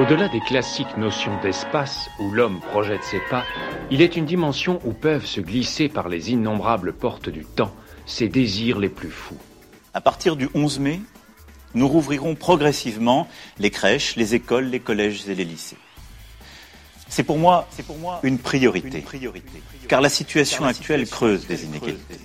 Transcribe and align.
Au-delà 0.00 0.28
des 0.28 0.40
classiques 0.40 0.96
notions 0.96 1.38
d'espace 1.42 2.10
où 2.18 2.30
l'homme 2.32 2.60
projette 2.60 3.04
ses 3.04 3.20
pas, 3.30 3.44
il 3.90 4.02
est 4.02 4.16
une 4.16 4.24
dimension 4.24 4.80
où 4.84 4.92
peuvent 4.92 5.26
se 5.26 5.40
glisser 5.40 5.88
par 5.88 6.08
les 6.08 6.32
innombrables 6.32 6.92
portes 6.92 7.28
du 7.28 7.44
temps 7.44 7.74
ses 8.06 8.28
désirs 8.28 8.78
les 8.78 8.88
plus 8.88 9.10
fous. 9.10 9.38
À 9.94 10.00
partir 10.00 10.36
du 10.36 10.48
11 10.54 10.80
mai, 10.80 11.00
nous 11.74 11.86
rouvrirons 11.86 12.34
progressivement 12.34 13.28
les 13.58 13.70
crèches, 13.70 14.16
les 14.16 14.34
écoles, 14.34 14.66
les 14.66 14.80
collèges 14.80 15.28
et 15.28 15.34
les 15.34 15.44
lycées. 15.44 15.76
C'est 17.10 17.24
pour 17.24 17.38
moi, 17.38 17.66
c'est 17.70 17.84
pour 17.84 17.98
moi 17.98 18.20
une 18.22 18.38
priorité, 18.38 19.04
car 19.88 20.00
la 20.00 20.08
situation 20.08 20.64
actuelle 20.64 21.08
creuse 21.08 21.44
des 21.44 21.64
inégalités. 21.64 22.20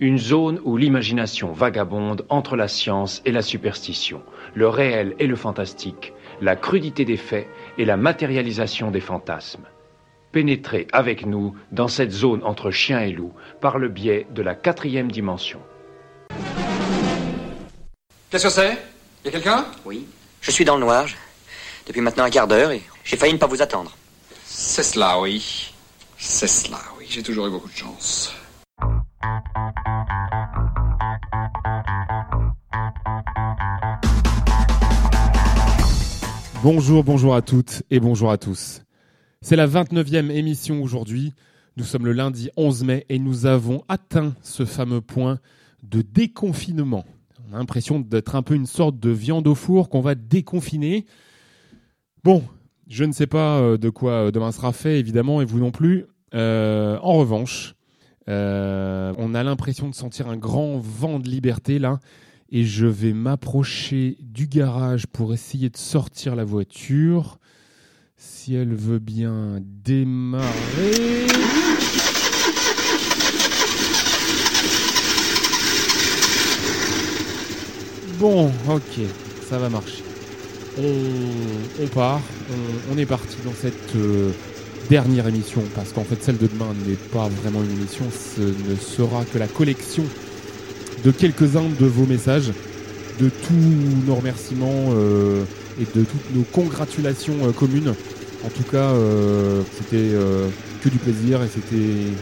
Une 0.00 0.18
zone 0.18 0.60
où 0.64 0.76
l'imagination 0.76 1.52
vagabonde 1.52 2.26
entre 2.28 2.56
la 2.56 2.66
science 2.66 3.22
et 3.24 3.30
la 3.30 3.42
superstition, 3.42 4.22
le 4.54 4.68
réel 4.68 5.14
et 5.20 5.28
le 5.28 5.36
fantastique, 5.36 6.12
la 6.40 6.56
crudité 6.56 7.04
des 7.04 7.16
faits 7.16 7.46
et 7.78 7.84
la 7.84 7.96
matérialisation 7.96 8.90
des 8.90 9.00
fantasmes. 9.00 9.66
Pénétrez 10.32 10.88
avec 10.90 11.24
nous 11.24 11.54
dans 11.70 11.86
cette 11.86 12.10
zone 12.10 12.42
entre 12.42 12.72
chien 12.72 13.02
et 13.02 13.12
loup 13.12 13.32
par 13.60 13.78
le 13.78 13.88
biais 13.88 14.26
de 14.34 14.42
la 14.42 14.56
quatrième 14.56 15.12
dimension. 15.12 15.60
Qu'est-ce 18.30 18.44
que 18.44 18.50
c'est? 18.50 18.76
Y 19.24 19.28
a 19.28 19.30
quelqu'un? 19.30 19.64
Oui. 19.84 20.08
Je 20.40 20.50
suis 20.50 20.64
dans 20.64 20.74
le 20.74 20.80
noir. 20.80 21.06
Depuis 21.86 22.00
maintenant 22.00 22.24
un 22.24 22.30
quart 22.30 22.48
d'heure 22.48 22.72
et 22.72 22.82
j'ai 23.04 23.16
failli 23.16 23.34
ne 23.34 23.38
pas 23.38 23.46
vous 23.46 23.60
attendre. 23.62 23.94
C'est 24.44 24.82
cela, 24.82 25.20
oui. 25.20 25.72
C'est 26.16 26.46
cela, 26.46 26.80
oui. 26.98 27.06
J'ai 27.08 27.22
toujours 27.22 27.46
eu 27.46 27.50
beaucoup 27.50 27.68
de 27.68 27.74
chance. 27.74 28.32
Bonjour, 36.62 37.04
bonjour 37.04 37.34
à 37.34 37.42
toutes 37.42 37.82
et 37.90 38.00
bonjour 38.00 38.30
à 38.30 38.38
tous. 38.38 38.80
C'est 39.42 39.56
la 39.56 39.66
29e 39.66 40.30
émission 40.30 40.82
aujourd'hui. 40.82 41.34
Nous 41.76 41.84
sommes 41.84 42.06
le 42.06 42.12
lundi 42.12 42.48
11 42.56 42.84
mai 42.84 43.06
et 43.10 43.18
nous 43.18 43.44
avons 43.44 43.84
atteint 43.88 44.34
ce 44.40 44.64
fameux 44.64 45.02
point 45.02 45.40
de 45.82 46.00
déconfinement. 46.00 47.04
On 47.50 47.54
a 47.54 47.58
l'impression 47.58 48.00
d'être 48.00 48.34
un 48.34 48.42
peu 48.42 48.54
une 48.54 48.64
sorte 48.64 48.98
de 48.98 49.10
viande 49.10 49.46
au 49.46 49.54
four 49.54 49.90
qu'on 49.90 50.00
va 50.00 50.14
déconfiner. 50.14 51.04
Bon, 52.22 52.42
je 52.88 53.04
ne 53.04 53.12
sais 53.12 53.26
pas 53.26 53.58
euh, 53.58 53.76
de 53.76 53.88
quoi 53.90 54.12
euh, 54.12 54.30
demain 54.30 54.52
sera 54.52 54.72
fait, 54.72 54.98
évidemment, 54.98 55.40
et 55.40 55.44
vous 55.44 55.58
non 55.58 55.70
plus. 55.70 56.06
Euh, 56.34 56.98
en 57.02 57.14
revanche, 57.14 57.74
on 58.26 59.34
a 59.34 59.42
l'impression 59.42 59.88
de 59.88 59.94
sentir 59.94 60.28
un 60.28 60.36
grand 60.36 60.78
vent 60.78 61.18
de 61.18 61.28
liberté 61.28 61.78
là 61.78 62.00
et 62.50 62.64
je 62.64 62.86
vais 62.86 63.12
m'approcher 63.12 64.16
du 64.20 64.46
garage 64.46 65.06
pour 65.06 65.34
essayer 65.34 65.68
de 65.68 65.76
sortir 65.76 66.34
la 66.34 66.44
voiture. 66.44 67.38
Si 68.16 68.54
elle 68.54 68.74
veut 68.74 68.98
bien 69.00 69.58
démarrer. 69.60 70.46
Bon, 78.18 78.50
ok, 78.68 79.00
ça 79.48 79.58
va 79.58 79.68
marcher. 79.68 80.03
On, 80.76 81.86
part, 81.86 82.20
on, 82.92 82.98
est 82.98 83.06
parti 83.06 83.36
dans 83.44 83.52
cette 83.52 83.94
euh, 83.94 84.30
dernière 84.90 85.28
émission, 85.28 85.62
parce 85.72 85.92
qu'en 85.92 86.02
fait 86.02 86.20
celle 86.20 86.36
de 86.36 86.48
demain 86.48 86.74
n'est 86.86 86.96
pas 87.12 87.28
vraiment 87.28 87.62
une 87.62 87.70
émission, 87.70 88.04
ce 88.10 88.40
ne 88.40 88.76
sera 88.76 89.24
que 89.24 89.38
la 89.38 89.46
collection 89.46 90.02
de 91.04 91.10
quelques-uns 91.12 91.68
de 91.78 91.86
vos 91.86 92.06
messages, 92.06 92.50
de 93.20 93.28
tous 93.28 94.06
nos 94.06 94.16
remerciements 94.16 94.90
euh, 94.94 95.44
et 95.80 95.84
de 95.96 96.04
toutes 96.04 96.34
nos 96.34 96.42
congratulations 96.42 97.36
euh, 97.44 97.52
communes. 97.52 97.94
En 98.44 98.48
tout 98.48 98.64
cas, 98.70 98.92
c'était 99.78 100.12
que 100.82 100.88
du 100.90 100.98
plaisir 100.98 101.42
et 101.42 101.48
c'était 101.48 102.12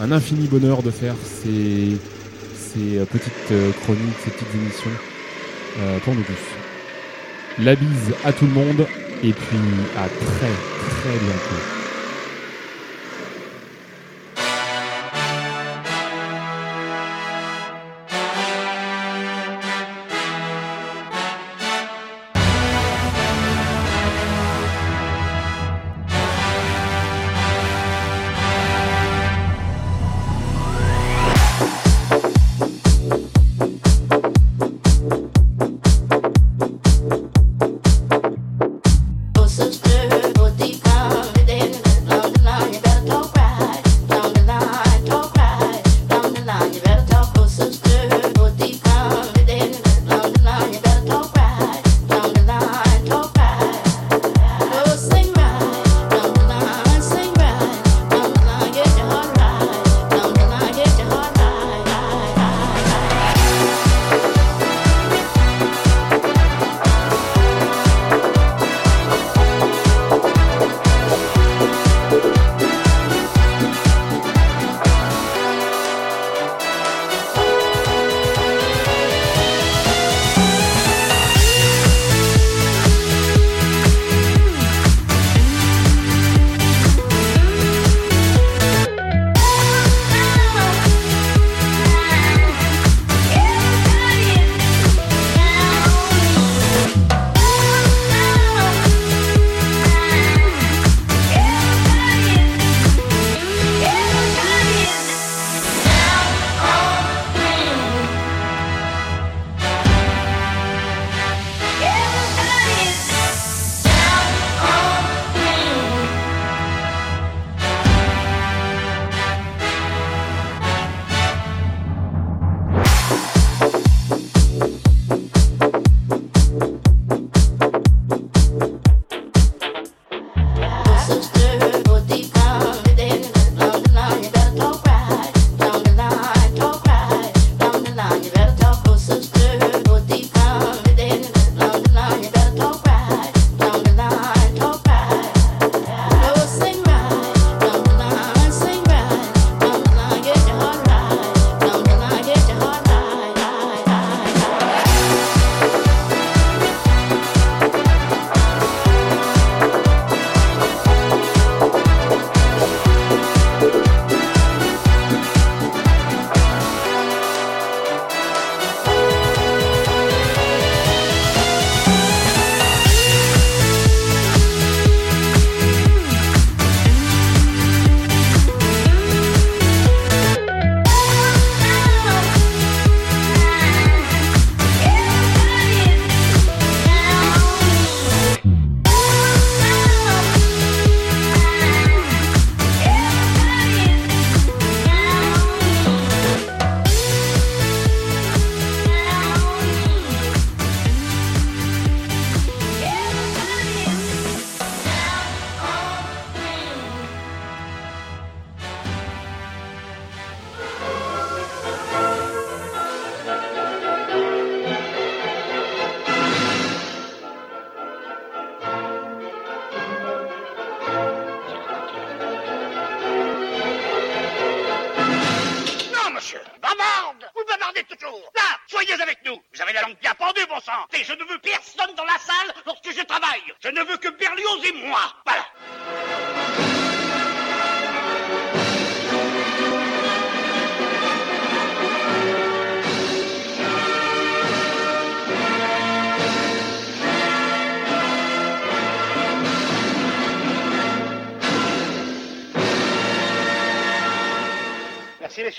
un 0.00 0.10
infini 0.10 0.48
bonheur 0.48 0.82
de 0.82 0.90
faire 0.90 1.14
ces, 1.22 1.96
ces 2.56 2.98
petites 3.06 3.54
chroniques, 3.84 4.18
ces 4.24 4.30
petites 4.32 4.52
émissions 4.52 4.90
pour 6.02 6.16
nous 6.16 6.22
tous. 6.22 6.59
La 7.58 7.74
bise 7.74 8.14
à 8.24 8.32
tout 8.32 8.46
le 8.46 8.52
monde 8.52 8.86
et 9.22 9.32
puis 9.32 9.58
à 9.96 10.08
très 10.08 10.50
très 10.88 11.18
bientôt. 11.18 11.79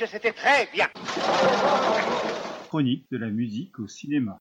C'était 0.07 0.31
très 0.31 0.67
bien. 0.73 0.87
Chronique 2.69 3.05
de 3.11 3.17
la 3.17 3.27
musique 3.27 3.77
au 3.79 3.87
cinéma. 3.87 4.39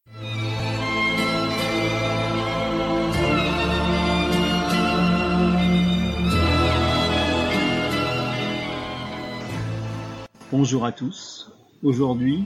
Bonjour 10.51 10.87
à 10.87 10.93
tous. 10.93 11.53
Aujourd'hui, 11.83 12.45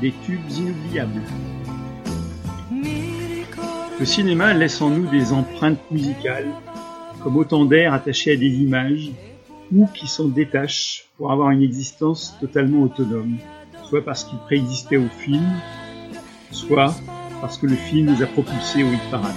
des 0.00 0.12
tubes 0.24 0.50
inoubliables. 0.50 1.22
Le 4.00 4.04
cinéma 4.06 4.54
laisse 4.54 4.80
en 4.80 4.88
nous 4.88 5.06
des 5.10 5.32
empreintes 5.32 5.90
musicales, 5.90 6.48
comme 7.22 7.36
autant 7.36 7.66
d'air 7.66 7.92
attachés 7.92 8.32
à 8.32 8.36
des 8.36 8.54
images, 8.54 9.10
ou 9.72 9.86
qui 9.86 10.06
s'en 10.06 10.28
détachent 10.28 11.06
pour 11.16 11.32
avoir 11.32 11.50
une 11.50 11.62
existence 11.62 12.36
totalement 12.40 12.82
autonome, 12.82 13.38
soit 13.88 14.04
parce 14.04 14.24
qu'ils 14.24 14.38
préexistaient 14.38 14.96
au 14.96 15.08
film, 15.08 15.44
soit 16.50 16.94
parce 17.40 17.58
que 17.58 17.66
le 17.66 17.76
film 17.76 18.14
les 18.14 18.22
a 18.22 18.26
propulsés 18.26 18.82
au 18.82 18.88
hit 18.92 19.10
parade. 19.10 19.34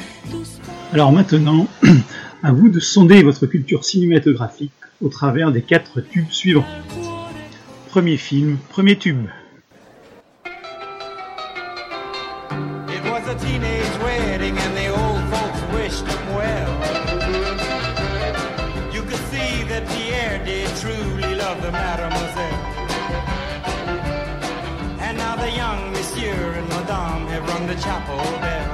Alors 0.94 1.12
maintenant, 1.12 1.68
à 2.44 2.52
vous 2.52 2.70
de 2.70 2.80
sonder 2.80 3.24
votre 3.24 3.46
culture 3.46 3.84
cinématographique 3.84 4.72
au 5.02 5.10
travers 5.10 5.52
des 5.52 5.62
quatre 5.62 6.02
tubes 6.02 6.32
suivants. 6.32 6.66
Premier 7.90 8.18
film, 8.18 8.58
premier 8.70 8.98
tube. 8.98 9.28
Chapel 27.80 28.18
bell. 28.42 28.70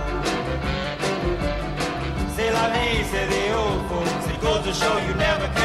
C'est 2.36 2.52
la 2.52 2.70
vie, 2.74 3.04
say 3.12 3.26
the 3.28 3.56
old 3.56 3.82
folks. 3.90 4.28
It 4.28 4.42
goes 4.42 4.64
to 4.66 4.74
show 4.74 4.98
you 5.08 5.14
never 5.16 5.48
can 5.56 5.62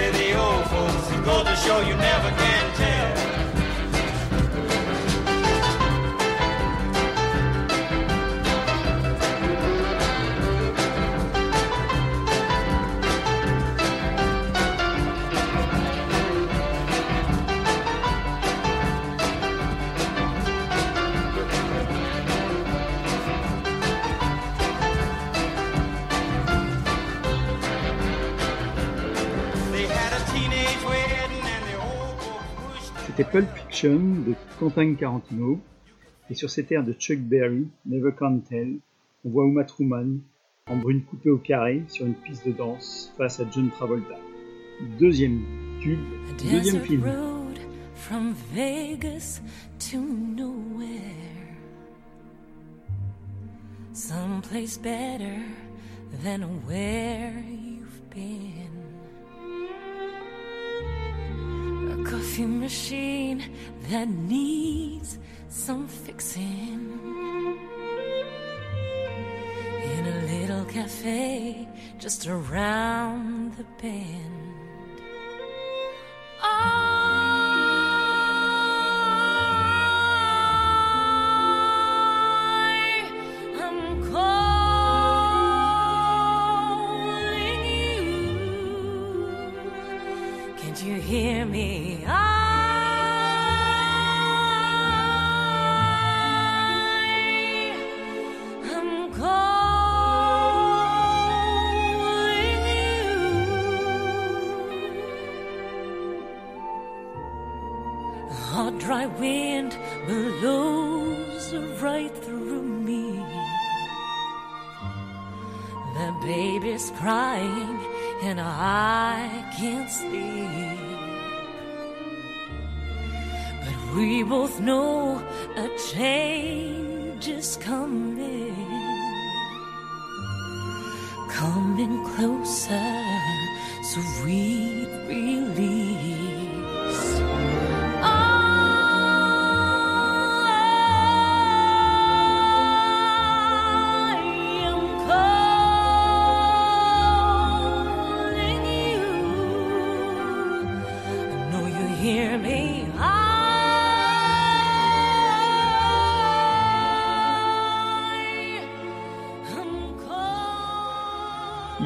la 0.00 0.10
the 0.12 0.34
old 0.34 0.64
folks. 0.70 1.08
Goes 1.24 1.44
to 1.44 1.56
show 1.56 1.80
you 1.80 1.96
never 1.96 2.30
can 2.30 2.74
tell. 2.76 2.97
C'était 33.18 33.32
Pulp 33.32 33.48
Fiction 33.56 33.98
de 33.98 34.34
Quentin 34.60 34.94
Tarantino. 34.94 35.58
Et 36.30 36.34
sur 36.34 36.48
cet 36.48 36.70
air 36.70 36.84
de 36.84 36.92
Chuck 36.92 37.18
Berry, 37.18 37.66
Never 37.84 38.12
Can 38.16 38.38
Tell, 38.48 38.76
on 39.24 39.30
voit 39.30 39.44
Uma 39.44 39.64
Thurman 39.64 40.20
en 40.68 40.76
brune 40.76 41.02
coupée 41.02 41.30
au 41.30 41.38
carré 41.38 41.82
sur 41.88 42.06
une 42.06 42.14
piste 42.14 42.46
de 42.46 42.52
danse 42.52 43.12
face 43.18 43.40
à 43.40 43.44
John 43.50 43.70
Travolta. 43.70 44.14
Deuxième 45.00 45.40
tube, 45.80 45.98
deuxième 46.48 46.80
film. 46.80 47.02
road 47.02 47.58
from 47.96 48.34
Vegas 48.54 49.40
to 49.90 49.98
nowhere. 49.98 50.86
Someplace 53.94 54.78
better 54.78 55.42
than 56.22 56.42
where 56.68 57.32
you've 57.50 58.08
been. 58.14 58.67
Machine 62.46 63.42
that 63.90 64.08
needs 64.08 65.18
some 65.48 65.88
fixing. 65.88 67.00
In 69.82 70.06
a 70.06 70.26
little 70.32 70.64
cafe 70.66 71.68
just 71.98 72.26
around 72.28 73.56
the 73.56 73.64
bend. 73.82 74.47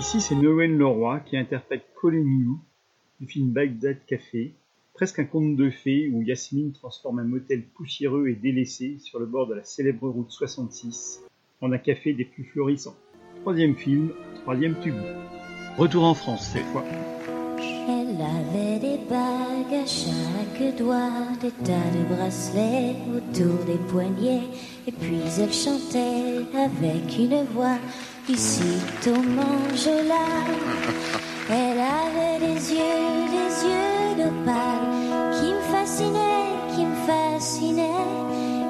Ici, 0.03 0.21
c'est 0.21 0.35
Noël 0.35 0.77
Leroy 0.77 1.21
qui 1.21 1.37
interprète 1.37 1.85
Colin 1.95 2.27
You 2.27 2.59
du 3.21 3.29
film 3.29 3.53
Bagdad 3.53 3.99
Café, 4.05 4.53
presque 4.95 5.21
un 5.21 5.25
conte 5.25 5.55
de 5.55 5.71
fées 5.71 6.11
où 6.13 6.23
Yasmine 6.23 6.73
transforme 6.73 7.21
un 7.21 7.25
motel 7.25 7.63
poussiéreux 7.63 8.27
et 8.27 8.35
délaissé 8.35 8.99
sur 8.99 9.21
le 9.21 9.27
bord 9.27 9.47
de 9.47 9.55
la 9.55 9.63
célèbre 9.63 10.09
route 10.09 10.33
66 10.33 11.23
en 11.61 11.71
un 11.71 11.79
café 11.79 12.15
des 12.15 12.25
plus 12.25 12.43
florissants. 12.43 12.97
Troisième 13.43 13.77
film, 13.77 14.11
troisième 14.43 14.75
tube. 14.81 14.97
Retour 15.79 16.03
en 16.03 16.15
France 16.15 16.49
cette 16.49 16.67
fois. 16.67 16.85
Elle 17.89 18.21
avait 18.21 18.81
des 18.81 18.99
bagues 19.09 19.83
à 19.85 19.87
chaque 19.87 20.77
doigt, 20.77 21.13
des 21.41 21.53
tas 21.65 21.91
de 21.95 22.13
bracelets 22.13 22.97
autour 23.15 23.65
des 23.67 23.79
poignets, 23.89 24.49
et 24.85 24.91
puis 24.91 25.21
elle 25.39 25.53
chantait 25.53 26.45
avec 26.55 27.19
une 27.21 27.45
voix 27.55 27.79
ici 28.29 28.81
au 29.07 29.23
manjola. 29.39 30.27
Elle 31.51 31.79
avait 31.79 32.39
des 32.39 32.61
yeux, 32.73 33.29
des 33.37 33.53
yeux 33.69 34.25
d'opale 34.25 34.87
qui 35.37 35.49
me 35.53 35.61
fascinaient, 35.75 36.53
qui 36.75 36.85
me 36.85 36.97
fascinaient. 37.07 38.07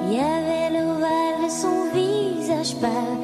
Il 0.05 0.15
y 0.15 0.19
avait 0.19 0.71
l'ovale 0.79 1.45
de 1.45 1.51
son 1.51 1.91
visage 1.95 2.75
pâle, 2.81 3.19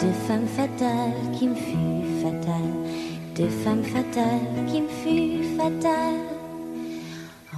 de 0.00 0.12
femme 0.26 0.46
fatale 0.46 1.14
qui 1.38 1.48
me 1.48 1.54
fut 1.54 2.22
fatale 2.22 2.80
de 3.40 3.48
femme 3.48 3.82
fatale 3.82 4.66
qui 4.66 4.82
me 4.82 4.88
fut 4.88 5.56
fatale. 5.56 6.39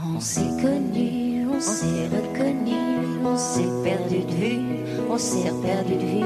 On 0.04 0.18
s'est 0.18 0.40
connus, 0.60 1.46
on 1.48 1.60
s'est 1.60 2.08
reconnus, 2.08 3.20
on 3.24 3.36
s'est 3.36 3.70
perdu 3.84 4.18
de 4.24 4.32
vue, 4.32 4.60
on 5.08 5.16
s'est 5.16 5.52
perdu 5.62 5.94
de 5.94 6.00
vue, 6.00 6.24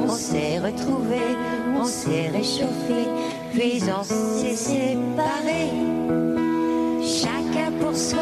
on 0.00 0.12
s'est 0.12 0.60
retrouvés, 0.60 1.36
on 1.76 1.84
s'est 1.84 2.28
réchauffé, 2.28 3.08
puis 3.52 3.82
on 3.98 4.04
s'est 4.04 4.54
séparés. 4.54 5.72
Chacun 7.02 7.72
pour 7.80 7.96
soi 7.96 8.20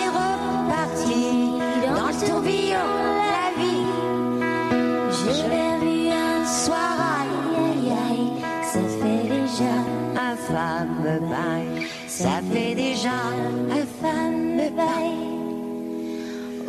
est 0.00 0.08
reparti 0.08 1.58
dans 1.84 2.08
le 2.08 2.26
tourbillon 2.26 2.88
de 3.20 3.30
la 3.36 3.48
vie. 3.60 3.88
Je 5.18 5.30
l'ai 5.50 5.74
vu 5.84 6.08
un 6.12 6.46
soir, 6.46 6.96
aïe 7.20 7.90
aïe 7.90 7.92
aïe, 8.08 8.32
ça 8.72 8.80
fait 8.80 9.28
déjà 9.28 9.74
un 10.16 10.36
fameux. 10.36 11.20
Ça 12.20 12.40
fait 12.52 12.74
déjà 12.74 13.08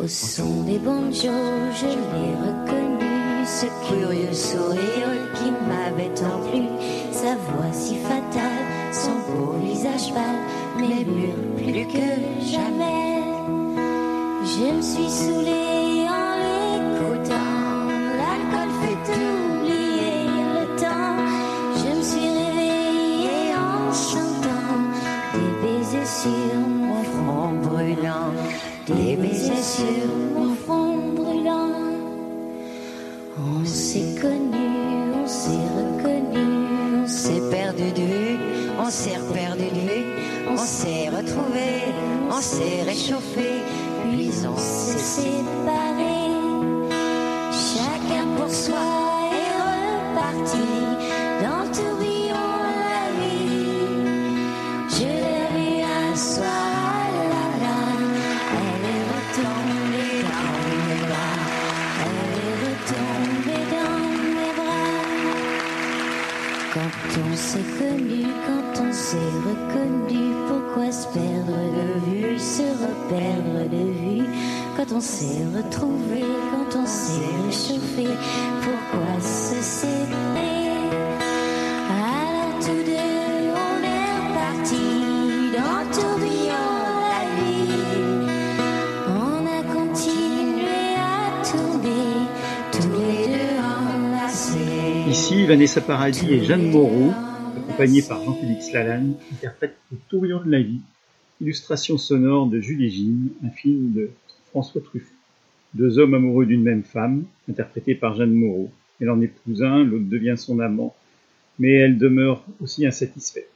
Au 0.02 0.08
son 0.08 0.64
des 0.64 0.80
banjos, 0.80 1.30
je 1.80 1.86
l'ai 1.86 2.34
reconnu, 2.42 3.46
ce 3.46 3.66
curieux 3.86 4.32
sourire 4.32 5.30
qui 5.36 5.52
m'avait 5.68 6.12
tant 6.14 6.40
plu, 6.50 6.62
sa 7.12 7.36
voix 7.36 7.72
si 7.72 7.94
fatale, 7.98 8.66
son 8.90 9.12
beau 9.30 9.52
visage 9.62 10.12
pâle, 10.12 10.40
mais 10.76 11.04
mûr 11.04 11.36
plus 11.56 11.86
que 11.86 12.50
jamais. 12.50 13.22
Je 14.44 14.74
me 14.74 14.82
suis 14.82 15.08
saoulée 15.08 15.81
des 29.16 29.28
baisers 29.28 29.62
sur 29.62 30.08
mon 30.34 30.54
front 30.54 30.96
brûlant. 31.14 31.70
On 33.38 33.64
s'est 33.64 34.14
connus, 34.20 35.12
on 35.22 35.26
s'est 35.26 35.68
reconnus, 35.78 37.04
on 37.04 37.06
s'est 37.06 37.50
perdu 37.50 37.90
de 37.92 38.38
on 38.80 38.90
s'est 38.90 39.16
reperdu 39.16 39.64
de 39.64 40.50
on 40.50 40.56
s'est 40.56 41.08
retrouvés, 41.08 41.84
on 42.30 42.40
s'est 42.40 42.82
réchauffé, 42.86 43.50
puis 44.10 44.30
on 44.46 44.56
s'est 44.56 44.98
séparés. 44.98 46.11
Ici, 95.12 95.44
Vanessa 95.44 95.82
Paradis 95.82 96.24
et 96.30 96.42
Jeanne 96.42 96.70
Moreau, 96.70 97.10
accompagnés 97.54 98.00
par 98.00 98.24
Jean-Félix 98.24 98.72
Lalanne, 98.72 99.16
interprètent 99.30 99.76
Le 99.90 99.98
tourbillon 100.08 100.40
de 100.42 100.50
la 100.50 100.62
vie, 100.62 100.80
illustration 101.42 101.98
sonore 101.98 102.46
de 102.46 102.60
Jules 102.60 102.82
et 102.82 102.88
Gilles, 102.88 103.28
un 103.44 103.50
film 103.50 103.92
de 103.92 104.08
François 104.48 104.80
Truffaut. 104.80 105.12
Deux 105.74 105.98
hommes 105.98 106.14
amoureux 106.14 106.46
d'une 106.46 106.62
même 106.62 106.82
femme, 106.82 107.24
interprétés 107.46 107.94
par 107.94 108.16
Jeanne 108.16 108.32
Moreau. 108.32 108.70
Elle 109.02 109.10
en 109.10 109.20
épouse 109.20 109.62
un, 109.62 109.84
l'autre 109.84 110.08
devient 110.08 110.36
son 110.38 110.60
amant, 110.60 110.96
mais 111.58 111.74
elle 111.74 111.98
demeure 111.98 112.42
aussi 112.62 112.86
insatisfaite. 112.86 113.50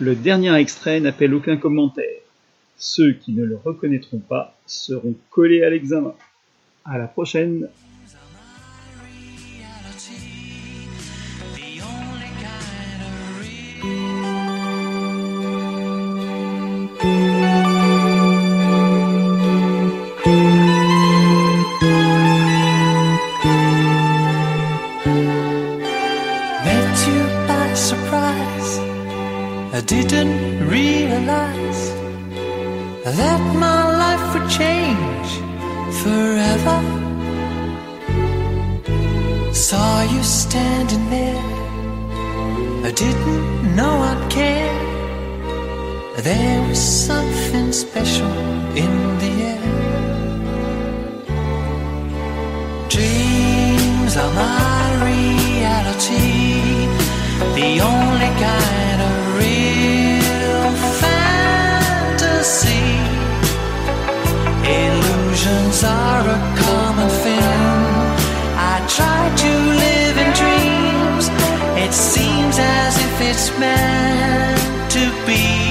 Le 0.00 0.14
dernier 0.14 0.54
extrait 0.56 1.00
n'appelle 1.00 1.32
aucun 1.32 1.56
commentaire. 1.56 2.20
Ceux 2.76 3.14
qui 3.14 3.32
ne 3.32 3.44
le 3.44 3.56
reconnaîtront 3.56 4.18
pas 4.18 4.54
seront 4.66 5.14
collés 5.30 5.62
à 5.62 5.70
l'examen. 5.70 6.14
À 6.84 6.98
la 6.98 7.06
prochaine 7.06 7.68
it's 73.22 73.50
meant 73.58 74.90
to 74.92 75.26
be. 75.26 75.69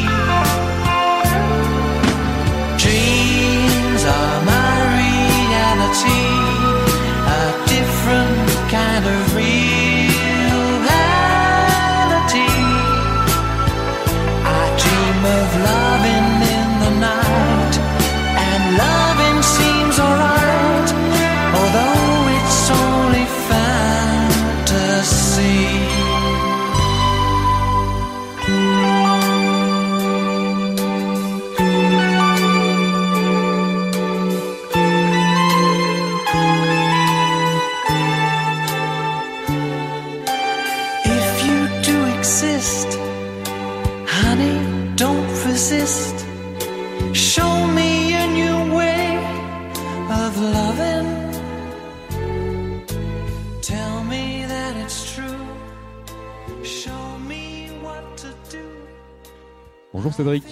Cédric. 60.20 60.44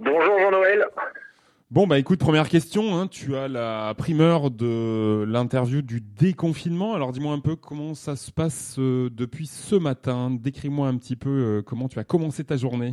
Bonjour 0.00 0.38
Jean-Noël. 0.38 0.86
Bon 1.70 1.86
bah 1.86 1.98
écoute, 1.98 2.20
première 2.20 2.48
question, 2.48 2.96
hein, 2.96 3.06
tu 3.06 3.36
as 3.36 3.48
la 3.48 3.92
primeur 3.98 4.50
de 4.50 5.26
l'interview 5.28 5.82
du 5.82 6.00
déconfinement. 6.00 6.94
Alors 6.94 7.12
dis-moi 7.12 7.34
un 7.34 7.40
peu 7.40 7.54
comment 7.54 7.92
ça 7.92 8.16
se 8.16 8.30
passe 8.30 8.76
euh, 8.78 9.10
depuis 9.12 9.44
ce 9.44 9.76
matin. 9.76 10.30
Décris-moi 10.30 10.88
un 10.88 10.96
petit 10.96 11.16
peu 11.16 11.28
euh, 11.28 11.62
comment 11.62 11.86
tu 11.88 11.98
as 11.98 12.04
commencé 12.04 12.44
ta 12.44 12.56
journée. 12.56 12.92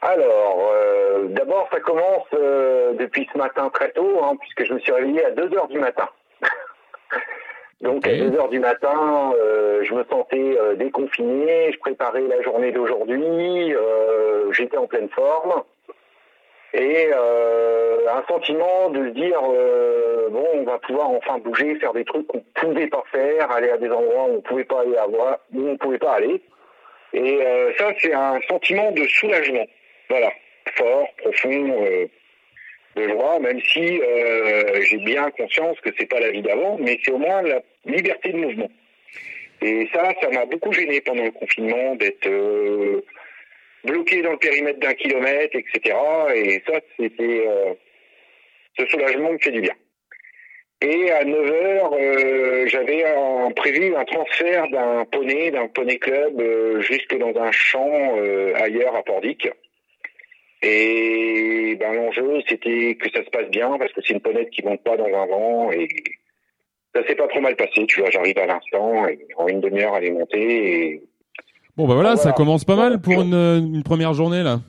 Alors, 0.00 0.70
euh, 0.72 1.28
d'abord, 1.28 1.68
ça 1.70 1.80
commence 1.80 2.30
depuis 2.32 3.28
ce 3.30 3.36
matin 3.36 3.68
très 3.74 3.92
tôt, 3.92 4.24
hein, 4.24 4.36
puisque 4.40 4.64
je 4.64 4.72
me 4.72 4.78
suis 4.78 4.90
réveillé 4.90 5.22
à 5.22 5.32
2 5.32 5.54
heures 5.54 5.68
du 5.68 5.78
matin. 5.78 6.08
Donc, 7.82 8.06
à 8.06 8.14
2 8.14 8.36
heures 8.36 8.48
du 8.48 8.60
matin, 8.60 9.32
euh, 9.36 9.82
je 9.82 9.92
me 9.92 10.04
sentais 10.04 10.56
euh, 10.58 10.76
déconfiné, 10.76 11.72
je 11.72 11.78
préparais 11.80 12.22
la 12.22 12.40
journée 12.42 12.70
d'aujourd'hui, 12.70 13.74
euh, 13.74 14.52
j'étais 14.52 14.76
en 14.76 14.86
pleine 14.86 15.08
forme. 15.08 15.62
Et 16.74 17.10
euh, 17.12 17.98
un 18.08 18.22
sentiment 18.28 18.88
de 18.90 19.08
se 19.08 19.10
dire, 19.10 19.40
euh, 19.52 20.28
bon, 20.30 20.46
on 20.54 20.62
va 20.62 20.78
pouvoir 20.78 21.10
enfin 21.10 21.38
bouger, 21.38 21.74
faire 21.74 21.92
des 21.92 22.04
trucs 22.04 22.26
qu'on 22.28 22.38
ne 22.38 22.60
pouvait 22.72 22.86
pas 22.86 23.02
faire, 23.10 23.50
aller 23.50 23.70
à 23.70 23.76
des 23.76 23.90
endroits 23.90 24.24
où 24.24 24.32
on 24.32 24.36
ne 24.36 24.40
pouvait 24.40 24.64
pas 24.64 24.80
aller 24.80 24.96
avoir, 24.96 25.38
où 25.52 25.60
on 25.60 25.72
ne 25.72 25.76
pouvait 25.76 25.98
pas 25.98 26.12
aller. 26.12 26.40
Et 27.12 27.44
euh, 27.44 27.72
ça, 27.78 27.92
c'est 28.00 28.14
un 28.14 28.40
sentiment 28.48 28.92
de 28.92 29.06
soulagement. 29.08 29.66
Voilà, 30.08 30.30
fort, 30.76 31.08
profond, 31.18 31.84
euh, 31.84 32.06
de 32.96 33.08
joie, 33.08 33.38
même 33.40 33.60
si 33.60 34.00
euh, 34.00 34.82
j'ai 34.82 34.98
bien 34.98 35.30
conscience 35.30 35.80
que 35.80 35.90
c'est 35.98 36.06
pas 36.06 36.20
la 36.20 36.30
vie 36.30 36.42
d'avant, 36.42 36.76
mais 36.78 36.98
c'est 37.02 37.12
au 37.12 37.18
moins 37.18 37.42
la 37.42 37.62
liberté 37.84 38.32
de 38.32 38.38
mouvement. 38.38 38.70
Et 39.62 39.88
ça, 39.92 40.12
ça 40.20 40.28
m'a 40.30 40.44
beaucoup 40.44 40.72
gêné 40.72 41.00
pendant 41.00 41.24
le 41.24 41.30
confinement 41.30 41.94
d'être 41.94 42.26
euh, 42.28 43.04
bloqué 43.84 44.22
dans 44.22 44.32
le 44.32 44.38
périmètre 44.38 44.80
d'un 44.80 44.94
kilomètre, 44.94 45.56
etc. 45.56 45.96
Et 46.34 46.62
ça, 46.66 46.80
c'était 46.98 47.46
euh, 47.46 47.74
ce 48.78 48.86
soulagement 48.86 49.32
me 49.32 49.38
fait 49.38 49.52
du 49.52 49.60
bien. 49.60 49.74
Et 50.82 51.12
à 51.12 51.24
9 51.24 51.50
heures, 51.52 51.92
euh, 51.94 52.66
j'avais 52.66 53.04
prévu 53.54 53.94
un 53.94 54.04
transfert 54.04 54.68
d'un 54.68 55.04
poney, 55.04 55.52
d'un 55.52 55.68
poney 55.68 55.98
club, 55.98 56.40
euh, 56.40 56.80
jusque 56.80 57.16
dans 57.16 57.40
un 57.40 57.52
champ 57.52 58.16
euh, 58.18 58.52
ailleurs 58.56 58.96
à 58.96 59.04
Pordic. 59.04 59.48
Et 60.62 61.76
ben, 61.78 61.92
l'enjeu, 61.94 62.40
c'était 62.48 62.94
que 62.94 63.10
ça 63.10 63.24
se 63.24 63.30
passe 63.30 63.48
bien, 63.50 63.76
parce 63.78 63.92
que 63.92 64.00
c'est 64.06 64.12
une 64.14 64.20
ponette 64.20 64.50
qui 64.50 64.62
monte 64.64 64.82
pas 64.82 64.96
dans 64.96 65.06
un 65.06 65.26
vent. 65.26 65.72
Et 65.72 65.88
ça 66.94 67.04
s'est 67.06 67.14
pas 67.16 67.26
trop 67.28 67.40
mal 67.40 67.56
passé, 67.56 67.84
tu 67.86 68.00
vois. 68.00 68.10
J'arrive 68.10 68.38
à 68.38 68.46
l'instant, 68.46 69.06
et 69.08 69.18
en 69.36 69.48
une 69.48 69.60
demi-heure, 69.60 69.96
elle 69.96 70.04
est 70.04 70.10
montée. 70.12 70.82
Et... 70.92 71.02
Bon 71.76 71.86
bah 71.88 71.94
voilà, 71.94 72.16
ça 72.16 72.22
Voilà. 72.30 72.36
commence 72.36 72.64
pas 72.64 72.76
mal 72.76 73.00
pour 73.00 73.14
une, 73.14 73.34
une 73.74 73.82
première 73.82 74.12
journée 74.12 74.42
là. 74.42 74.60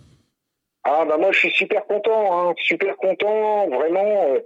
Ah 0.86 1.06
bah 1.06 1.18
moi 1.18 1.32
je 1.32 1.40
suis 1.40 1.52
super 1.52 1.86
content, 1.86 2.50
hein, 2.50 2.54
super 2.58 2.96
content, 2.98 3.68
vraiment. 3.70 4.26
euh, 4.34 4.40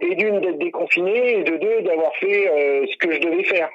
et 0.00 0.14
d'une 0.16 0.40
d'être 0.40 0.58
déconfiné, 0.58 1.38
et 1.38 1.44
de 1.44 1.56
deux 1.58 1.82
d'avoir 1.82 2.14
fait 2.16 2.48
euh, 2.48 2.86
ce 2.90 2.96
que 2.96 3.12
je 3.12 3.20
devais 3.20 3.44
faire. 3.44 3.68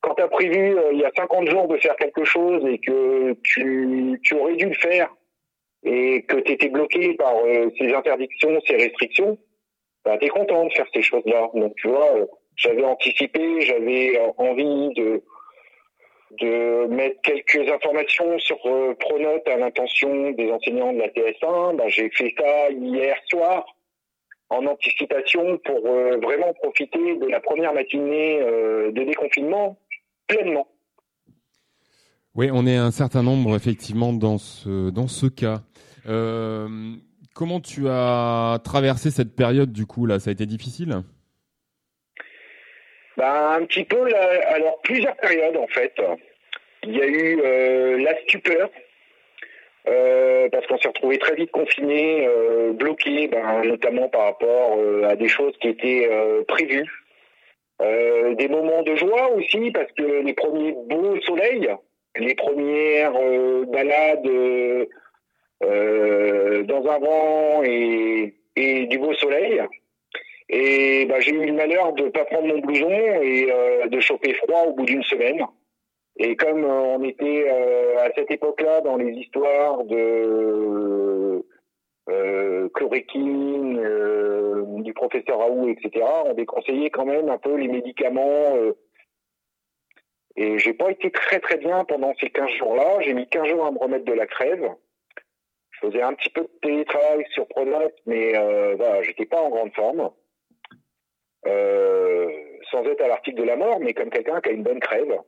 Quand 0.00 0.14
tu 0.14 0.22
as 0.22 0.28
prévu 0.28 0.76
euh, 0.76 0.90
il 0.92 0.98
y 1.00 1.04
a 1.04 1.10
50 1.16 1.48
jours 1.48 1.68
de 1.68 1.76
faire 1.76 1.96
quelque 1.96 2.24
chose 2.24 2.62
et 2.66 2.78
que 2.78 3.34
tu, 3.42 4.18
tu 4.22 4.34
aurais 4.34 4.56
dû 4.56 4.66
le 4.66 4.74
faire 4.74 5.08
et 5.84 6.22
que 6.22 6.36
tu 6.36 6.52
étais 6.52 6.68
bloqué 6.68 7.14
par 7.14 7.36
euh, 7.36 7.70
ces 7.78 7.92
interdictions, 7.92 8.58
ces 8.66 8.76
restrictions, 8.76 9.38
bah, 10.04 10.18
tu 10.18 10.26
es 10.26 10.28
content 10.28 10.64
de 10.64 10.72
faire 10.72 10.86
ces 10.94 11.02
choses-là. 11.02 11.50
Donc 11.54 11.74
tu 11.76 11.88
vois, 11.88 12.16
euh, 12.16 12.26
j'avais 12.56 12.84
anticipé, 12.84 13.60
j'avais 13.62 14.18
euh, 14.18 14.30
envie 14.38 14.92
de 14.94 15.22
de 16.40 16.86
mettre 16.86 17.20
quelques 17.22 17.70
informations 17.70 18.38
sur 18.40 18.58
euh, 18.66 18.94
Pronote 18.94 19.46
à 19.46 19.56
l'intention 19.56 20.32
des 20.32 20.50
enseignants 20.50 20.92
de 20.92 20.98
la 20.98 21.08
TS1. 21.08 21.76
Ben, 21.76 21.88
j'ai 21.88 22.10
fait 22.10 22.34
ça 22.36 22.70
hier 22.70 23.16
soir 23.28 23.64
en 24.50 24.66
anticipation 24.66 25.58
pour 25.58 25.86
euh, 25.86 26.16
vraiment 26.16 26.52
profiter 26.54 27.16
de 27.16 27.26
la 27.26 27.38
première 27.38 27.72
matinée 27.72 28.40
de 28.40 29.04
déconfinement 29.04 29.78
pleinement. 30.26 30.66
Oui, 32.36 32.48
on 32.52 32.66
est 32.66 32.76
un 32.76 32.90
certain 32.90 33.22
nombre 33.22 33.54
effectivement 33.54 34.12
dans 34.12 34.38
ce 34.38 34.90
dans 34.90 35.06
ce 35.06 35.26
cas. 35.26 35.60
Euh, 36.08 36.66
comment 37.32 37.60
tu 37.60 37.88
as 37.88 38.58
traversé 38.64 39.12
cette 39.12 39.36
période 39.36 39.70
du 39.70 39.86
coup 39.86 40.04
là? 40.04 40.18
Ça 40.18 40.30
a 40.30 40.32
été 40.32 40.44
difficile? 40.44 41.02
Ben, 43.16 43.58
un 43.60 43.64
petit 43.66 43.84
peu, 43.84 44.12
alors 44.48 44.80
plusieurs 44.82 45.16
périodes 45.16 45.56
en 45.56 45.68
fait. 45.68 45.94
Il 46.82 46.96
y 46.96 47.00
a 47.00 47.06
eu 47.06 47.40
euh, 47.40 47.98
la 48.02 48.20
stupeur, 48.22 48.68
euh, 49.86 50.48
parce 50.50 50.66
qu'on 50.66 50.78
s'est 50.78 50.88
retrouvé 50.88 51.18
très 51.18 51.36
vite 51.36 51.52
confiné, 51.52 52.28
bloqué, 52.72 53.28
ben, 53.28 53.62
notamment 53.64 54.08
par 54.08 54.24
rapport 54.24 54.76
à 55.04 55.14
des 55.14 55.28
choses 55.28 55.54
qui 55.60 55.68
étaient 55.68 56.10
prévues. 56.48 56.90
Des 57.78 58.48
moments 58.48 58.82
de 58.82 58.96
joie 58.96 59.30
aussi, 59.36 59.70
parce 59.70 59.92
que 59.92 60.24
les 60.24 60.34
premiers 60.34 60.74
beaux 60.88 61.20
soleils, 61.20 61.70
les 62.18 62.34
premières 62.34 63.14
euh, 63.16 63.64
balades 63.66 64.26
euh, 64.26 64.86
euh, 65.64 66.62
dans 66.64 66.86
un 66.86 66.98
vent 66.98 67.62
et, 67.64 68.34
et 68.56 68.86
du 68.86 68.98
beau 68.98 69.12
soleil, 69.14 69.62
et 70.48 71.06
bah, 71.06 71.20
j'ai 71.20 71.32
eu 71.32 71.46
le 71.46 71.52
malheur 71.52 71.92
de 71.94 72.08
pas 72.08 72.24
prendre 72.24 72.46
mon 72.48 72.58
blouson 72.58 72.90
et 72.90 73.50
euh, 73.50 73.86
de 73.86 74.00
choper 74.00 74.34
froid 74.34 74.64
au 74.66 74.72
bout 74.74 74.84
d'une 74.84 75.02
semaine. 75.02 75.44
Et 76.16 76.36
comme 76.36 76.64
euh, 76.64 76.96
on 76.96 77.02
était 77.02 77.48
à 77.98 78.10
cette 78.14 78.30
époque-là 78.30 78.82
dans 78.82 78.96
les 78.96 79.12
histoires 79.12 79.82
de 79.84 81.44
euh, 82.10 82.68
chloroquine, 82.74 83.78
euh, 83.78 84.64
du 84.82 84.92
professeur 84.92 85.38
Raoult, 85.38 85.68
etc., 85.70 86.04
on 86.26 86.34
déconseillait 86.34 86.90
quand 86.90 87.06
même 87.06 87.28
un 87.30 87.38
peu 87.38 87.56
les 87.56 87.68
médicaments. 87.68 88.54
euh, 88.56 88.74
et 90.36 90.58
j'ai 90.58 90.74
pas 90.74 90.90
été 90.90 91.10
très 91.10 91.40
très 91.40 91.56
bien 91.56 91.84
pendant 91.84 92.14
ces 92.20 92.30
15 92.30 92.50
jours-là. 92.58 93.00
J'ai 93.00 93.14
mis 93.14 93.28
15 93.28 93.48
jours 93.48 93.66
à 93.66 93.70
me 93.70 93.78
remettre 93.78 94.04
de 94.04 94.12
la 94.12 94.26
crève. 94.26 94.68
Je 95.70 95.86
faisais 95.86 96.02
un 96.02 96.14
petit 96.14 96.30
peu 96.30 96.42
de 96.42 96.50
télétravail 96.62 97.24
sur 97.30 97.46
Pronote, 97.48 97.94
mais 98.06 98.36
euh, 98.36 98.74
voilà, 98.76 99.02
j'étais 99.02 99.26
pas 99.26 99.40
en 99.40 99.50
grande 99.50 99.72
forme. 99.74 100.10
Euh, 101.46 102.30
sans 102.70 102.84
être 102.84 103.02
à 103.02 103.08
l'article 103.08 103.40
de 103.40 103.46
la 103.46 103.56
mort, 103.56 103.78
mais 103.80 103.92
comme 103.92 104.10
quelqu'un 104.10 104.40
qui 104.40 104.48
a 104.48 104.52
une 104.52 104.62
bonne 104.62 104.80
crève. 104.80 105.20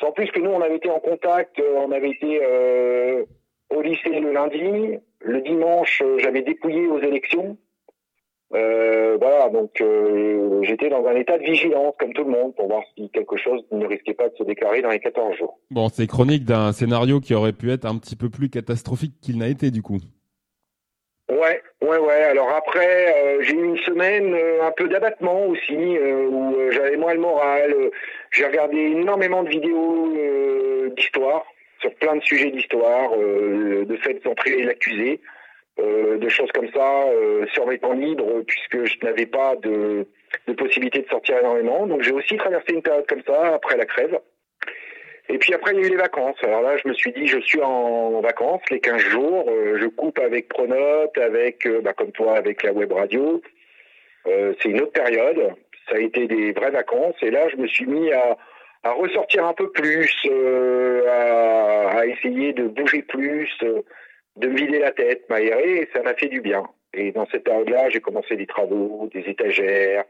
Sans 0.00 0.12
plus 0.12 0.30
que 0.30 0.40
nous, 0.40 0.50
on 0.50 0.60
avait 0.60 0.76
été 0.76 0.90
en 0.90 1.00
contact, 1.00 1.58
euh, 1.58 1.74
on 1.76 1.90
avait 1.90 2.10
été 2.10 2.40
euh, 2.42 3.24
au 3.70 3.80
lycée 3.80 4.20
le 4.20 4.32
lundi, 4.32 4.98
le 5.20 5.40
dimanche, 5.40 6.02
euh, 6.02 6.18
j'avais 6.18 6.42
dépouillé 6.42 6.86
aux 6.86 7.00
élections. 7.00 7.56
Euh, 8.54 9.16
voilà, 9.20 9.48
donc 9.48 9.80
euh, 9.80 10.62
j'étais 10.62 10.88
dans 10.88 11.04
un 11.06 11.16
état 11.16 11.36
de 11.36 11.42
vigilance, 11.42 11.94
comme 11.98 12.12
tout 12.12 12.24
le 12.24 12.30
monde, 12.30 12.54
pour 12.54 12.68
voir 12.68 12.82
si 12.96 13.10
quelque 13.10 13.36
chose 13.36 13.64
ne 13.72 13.86
risquait 13.86 14.14
pas 14.14 14.28
de 14.28 14.36
se 14.36 14.44
déclarer 14.44 14.82
dans 14.82 14.90
les 14.90 15.00
14 15.00 15.36
jours. 15.36 15.58
Bon, 15.70 15.88
c'est 15.88 16.06
chronique 16.06 16.44
d'un 16.44 16.72
scénario 16.72 17.20
qui 17.20 17.34
aurait 17.34 17.52
pu 17.52 17.72
être 17.72 17.86
un 17.86 17.98
petit 17.98 18.14
peu 18.14 18.30
plus 18.30 18.48
catastrophique 18.48 19.14
qu'il 19.20 19.38
n'a 19.38 19.48
été 19.48 19.70
du 19.70 19.82
coup. 19.82 19.98
Ouais, 21.28 21.60
ouais, 21.82 21.98
ouais. 21.98 22.22
Alors 22.22 22.50
après, 22.50 23.12
euh, 23.16 23.42
j'ai 23.42 23.54
eu 23.54 23.64
une 23.64 23.78
semaine 23.78 24.32
euh, 24.32 24.62
un 24.64 24.70
peu 24.70 24.88
d'abattement 24.88 25.46
aussi, 25.46 25.74
euh, 25.74 26.28
où 26.28 26.70
j'avais 26.70 26.96
moins 26.96 27.14
le 27.14 27.20
moral. 27.20 27.74
J'ai 28.30 28.46
regardé 28.46 28.78
énormément 28.78 29.42
de 29.42 29.48
vidéos 29.48 30.12
d'histoire, 30.96 31.44
sur 31.80 31.92
plein 31.96 32.16
de 32.16 32.22
sujets 32.22 32.50
d'histoire, 32.52 33.10
de 33.16 33.96
fait 33.96 34.22
d'entrer 34.24 34.62
l'accusé, 34.62 35.20
euh, 35.78 36.18
de 36.18 36.28
choses 36.28 36.50
comme 36.52 36.70
ça, 36.72 37.04
euh, 37.08 37.46
sur 37.52 37.66
mes 37.66 37.78
temps 37.78 37.92
libres, 37.92 38.42
puisque 38.46 38.84
je 38.84 39.04
n'avais 39.04 39.26
pas 39.26 39.56
de, 39.56 40.06
de 40.46 40.52
possibilité 40.54 41.02
de 41.02 41.08
sortir 41.08 41.38
énormément. 41.38 41.86
Donc 41.86 42.02
j'ai 42.02 42.12
aussi 42.12 42.36
traversé 42.36 42.72
une 42.72 42.82
période 42.82 43.06
comme 43.06 43.22
ça, 43.26 43.54
après 43.54 43.76
la 43.76 43.84
crève. 43.86 44.18
Et 45.28 45.38
puis 45.38 45.52
après, 45.54 45.72
il 45.74 45.80
y 45.80 45.82
a 45.82 45.86
eu 45.86 45.90
les 45.90 45.96
vacances. 45.96 46.36
Alors 46.44 46.62
là, 46.62 46.76
je 46.76 46.88
me 46.88 46.94
suis 46.94 47.12
dit, 47.12 47.26
je 47.26 47.40
suis 47.40 47.60
en 47.60 48.20
vacances 48.20 48.62
les 48.70 48.78
15 48.80 48.98
jours. 49.00 49.46
euh, 49.50 49.76
je 49.80 49.86
coupe 49.86 50.18
avec 50.20 50.48
Pronote, 50.48 51.18
avec, 51.18 51.66
euh, 51.66 51.80
bah, 51.80 51.92
comme 51.94 52.12
toi, 52.12 52.36
avec 52.36 52.62
la 52.62 52.72
web 52.72 52.92
radio. 52.92 53.42
Euh, 54.28 54.54
c'est 54.60 54.68
une 54.68 54.80
autre 54.80 54.92
période. 54.92 55.54
Ça 55.88 55.96
a 55.96 55.98
été 55.98 56.26
des 56.28 56.52
vraies 56.52 56.70
vacances. 56.70 57.16
Et 57.22 57.30
là, 57.30 57.48
je 57.48 57.56
me 57.56 57.66
suis 57.66 57.86
mis 57.86 58.12
à, 58.12 58.36
à 58.84 58.92
ressortir 58.92 59.44
un 59.44 59.52
peu 59.52 59.70
plus, 59.72 60.14
euh, 60.26 61.04
à, 61.08 61.98
à 61.98 62.06
essayer 62.06 62.52
de 62.52 62.68
bouger 62.68 63.02
plus, 63.02 63.50
de 64.36 64.48
me 64.48 64.56
vider 64.56 64.78
la 64.78 64.92
tête, 64.92 65.28
m'aérer. 65.28 65.78
Et 65.78 65.88
ça 65.92 66.02
m'a 66.02 66.14
fait 66.14 66.28
du 66.28 66.40
bien. 66.40 66.64
Et 66.94 67.12
dans 67.12 67.26
cette 67.26 67.44
période-là, 67.44 67.90
j'ai 67.90 68.00
commencé 68.00 68.36
des 68.36 68.46
travaux, 68.46 69.08
des 69.12 69.20
étagères, 69.20 70.04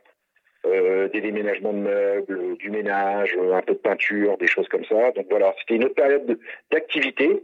euh, 0.66 1.08
des 1.08 1.20
déménagements 1.20 1.72
de 1.72 1.78
meubles, 1.78 2.56
du 2.58 2.70
ménage, 2.70 3.36
un 3.52 3.62
peu 3.62 3.74
de 3.74 3.78
peinture, 3.78 4.36
des 4.38 4.46
choses 4.46 4.68
comme 4.68 4.84
ça. 4.84 5.12
Donc 5.12 5.26
voilà, 5.30 5.54
c'était 5.60 5.76
une 5.76 5.84
autre 5.84 5.94
période 5.94 6.26
de- 6.26 6.38
d'activité. 6.70 7.42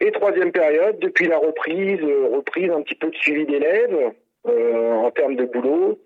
Et 0.00 0.10
troisième 0.12 0.52
période, 0.52 0.98
depuis 0.98 1.26
la 1.26 1.38
reprise, 1.38 2.00
euh, 2.02 2.28
reprise 2.36 2.70
un 2.70 2.82
petit 2.82 2.96
peu 2.96 3.08
de 3.10 3.16
suivi 3.16 3.46
d'élèves 3.46 4.12
euh, 4.46 4.92
en 4.92 5.10
termes 5.10 5.36
de 5.36 5.44
boulot 5.44 5.98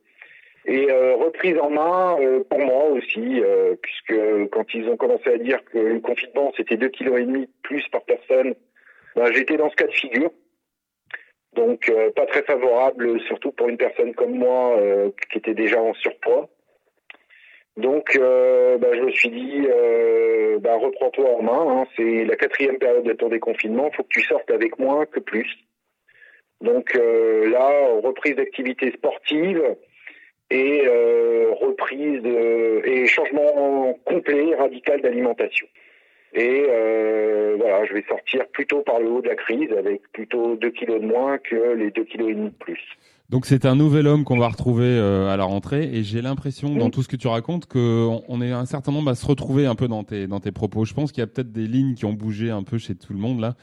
et 0.66 0.90
euh, 0.90 1.16
reprise 1.16 1.59
en 1.59 1.70
main 1.70 2.16
euh, 2.20 2.44
pour 2.48 2.61
moi 2.61 2.85
aussi, 2.85 3.40
euh, 3.42 3.74
puisque 3.83 4.48
quand 4.50 4.72
ils 4.74 4.88
ont 4.88 4.96
commencé 4.96 5.31
à 5.31 5.38
dire 5.38 5.64
que 5.64 5.79
le 5.79 6.00
confinement 6.00 6.53
c'était 6.57 6.76
deux 6.76 6.90
kilos 6.90 7.18
et 7.18 7.24
demi 7.24 7.40
de 7.46 7.53
plus 7.62 7.87
par 7.88 8.03
personne, 8.03 8.55
ben, 9.16 9.33
j'étais 9.33 9.57
dans 9.57 9.70
ce 9.70 9.77
cas 9.77 9.87
de 9.87 9.92
figure. 9.92 10.31
Donc 11.55 11.88
euh, 11.88 12.11
pas 12.12 12.27
très 12.27 12.42
favorable, 12.44 13.20
surtout 13.23 13.51
pour 13.53 13.68
une 13.68 13.77
personne 13.77 14.14
comme 14.14 14.35
moi 14.35 14.79
euh, 14.79 15.11
qui 15.31 15.38
était 15.38 15.55
déjà 15.55 15.81
en 15.83 15.94
surpoids. 15.94 16.49
Donc 17.77 18.14
euh, 18.16 18.79
ben, 18.79 18.94
je 18.94 19.01
me 19.03 19.11
suis 19.11 19.31
dit, 19.31 19.62
ben, 20.61 20.77
reprends-toi 20.77 21.29
en 21.38 21.42
main. 21.42 21.81
hein. 21.83 21.87
c'est 21.96 22.25
la 22.25 22.37
quatrième 22.37 22.79
période 22.79 23.05
de 23.05 23.12
ton 23.14 23.29
déconfinement. 23.29 23.90
faut 23.90 24.03
que 24.05 24.09
tu 24.09 24.23
sortes 24.23 24.51
avec 24.51 24.79
moins 24.79 25.07
que 25.07 25.20
plus. 25.20 25.51
Donc 26.61 26.92
là, 26.94 27.88
reprise 28.03 28.37
d'activité 28.37 28.92
sportive 28.92 29.62
et 30.51 30.83
reprise 30.87 32.20
de- 32.23 32.83
et 32.85 33.07
changement 33.07 33.94
complet, 34.05 34.55
radical 34.57 35.01
d'alimentation. 35.01 35.66
Et 36.33 36.66
euh, 36.71 37.57
voilà, 37.59 37.85
je 37.87 37.93
vais 37.95 38.05
sortir 38.09 38.47
plutôt 38.53 38.83
par 38.83 39.01
le 39.01 39.09
haut 39.11 39.21
de 39.21 39.29
la 39.29 39.35
crise 39.35 39.71
avec 39.77 40.03
plutôt 40.12 40.57
2 40.57 40.71
kilos 40.71 41.01
de 41.01 41.07
moins 41.07 41.38
que 41.38 41.75
les 41.75 41.90
2 41.90 42.05
kilos 42.05 42.31
et 42.31 42.35
demi 42.35 42.51
de 42.51 42.55
plus. 42.55 42.79
Donc 43.31 43.47
c'est 43.47 43.64
un 43.64 43.77
nouvel 43.77 44.07
homme 44.09 44.25
qu'on 44.25 44.38
va 44.38 44.49
retrouver 44.49 44.87
euh, 44.87 45.29
à 45.29 45.37
la 45.37 45.45
rentrée 45.45 45.85
et 45.93 46.03
j'ai 46.03 46.21
l'impression 46.21 46.75
dans 46.75 46.90
tout 46.90 47.03
ce 47.05 47.09
que 47.09 47.14
tu 47.16 47.29
racontes 47.29 47.66
qu'on 47.66 48.23
on 48.29 48.43
est 48.43 48.51
un 48.51 48.64
certain 48.64 48.90
nombre 48.90 49.11
à 49.11 49.14
se 49.14 49.25
retrouver 49.27 49.66
un 49.66 49.77
peu 49.77 49.87
dans 49.88 50.03
tes 50.05 50.27
dans 50.27 50.40
tes 50.40 50.51
propos. 50.53 50.85
Je 50.85 50.95
pense 50.95 51.12
qu'il 51.12 51.21
y 51.21 51.25
a 51.25 51.29
peut-être 51.29 51.53
des 51.53 51.66
lignes 51.69 51.95
qui 51.95 52.05
ont 52.07 52.12
bougé 52.12 52.51
un 52.51 52.62
peu 52.64 52.79
chez 52.79 52.95
tout 52.97 53.12
le 53.12 53.21
monde 53.21 53.40
là. 53.40 53.55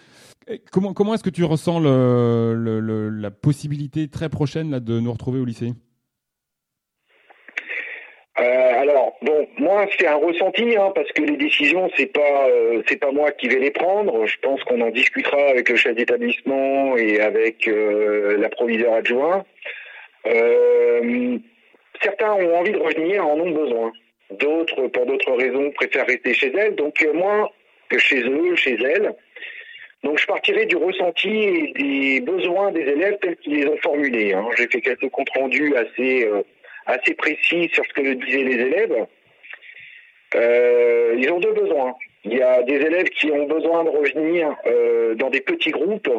Et 0.49 0.61
comment 0.71 0.93
comment 0.93 1.13
est-ce 1.13 1.23
que 1.23 1.29
tu 1.29 1.43
ressens 1.43 1.79
le, 1.81 2.53
le- 2.55 2.79
le- 2.79 3.09
la 3.09 3.29
possibilité 3.31 4.07
très 4.07 4.29
prochaine 4.29 4.71
là 4.71 4.79
de 4.79 4.99
nous 5.01 5.11
retrouver 5.11 5.39
au 5.41 5.45
lycée? 5.45 5.73
Euh, 8.39 8.81
alors 8.81 9.17
bon, 9.23 9.47
moi 9.57 9.87
c'est 9.97 10.05
un 10.05 10.15
ressenti 10.15 10.75
hein, 10.77 10.91
parce 10.93 11.11
que 11.11 11.23
les 11.23 11.37
décisions 11.37 11.89
c'est 11.95 12.13
pas 12.13 12.47
euh, 12.49 12.83
c'est 12.87 12.99
pas 12.99 13.11
moi 13.11 13.31
qui 13.31 13.47
vais 13.47 13.59
les 13.59 13.71
prendre. 13.71 14.27
Je 14.27 14.37
pense 14.39 14.63
qu'on 14.63 14.79
en 14.81 14.91
discutera 14.91 15.41
avec 15.49 15.69
le 15.69 15.75
chef 15.75 15.95
d'établissement 15.95 16.95
et 16.97 17.19
avec 17.19 17.67
euh, 17.67 18.37
l'approviseur 18.37 18.93
adjoint. 18.93 19.43
Euh, 20.27 21.37
certains 22.01 22.33
ont 22.33 22.57
envie 22.57 22.73
de 22.73 22.77
revenir, 22.77 23.25
en 23.25 23.39
ont 23.39 23.51
besoin. 23.51 23.91
D'autres, 24.29 24.87
pour 24.87 25.05
d'autres 25.07 25.31
raisons, 25.31 25.71
préfèrent 25.71 26.05
rester 26.05 26.33
chez 26.33 26.51
elles. 26.55 26.75
Donc 26.75 27.01
euh, 27.01 27.13
moi, 27.13 27.51
que 27.89 27.97
chez 27.97 28.21
eux, 28.21 28.55
chez 28.55 28.75
elles. 28.75 29.15
Donc 30.03 30.19
je 30.19 30.27
partirai 30.27 30.67
du 30.67 30.75
ressenti 30.75 31.29
et 31.29 31.73
des 31.73 32.21
besoins 32.21 32.71
des 32.71 32.81
élèves 32.81 33.17
tels 33.19 33.35
qu'ils 33.37 33.55
les 33.55 33.67
ont 33.67 33.77
formulés. 33.77 34.33
hein. 34.33 34.45
J'ai 34.55 34.67
fait 34.67 34.81
quelques 34.81 35.09
comptes 35.09 35.31
rendus 35.31 35.75
assez 35.75 36.25
euh, 36.25 36.43
assez 36.87 37.13
précis 37.13 37.69
sur 37.73 37.85
ce 37.85 37.93
que 37.93 38.13
disaient 38.13 38.43
les 38.43 38.55
élèves. 38.55 39.05
Euh, 40.35 41.15
ils 41.17 41.29
ont 41.31 41.39
deux 41.39 41.53
besoins. 41.53 41.95
Il 42.23 42.33
y 42.33 42.41
a 42.41 42.63
des 42.63 42.75
élèves 42.75 43.09
qui 43.09 43.31
ont 43.31 43.45
besoin 43.45 43.83
de 43.83 43.89
revenir 43.89 44.55
euh, 44.65 45.15
dans 45.15 45.29
des 45.29 45.41
petits 45.41 45.71
groupes 45.71 46.09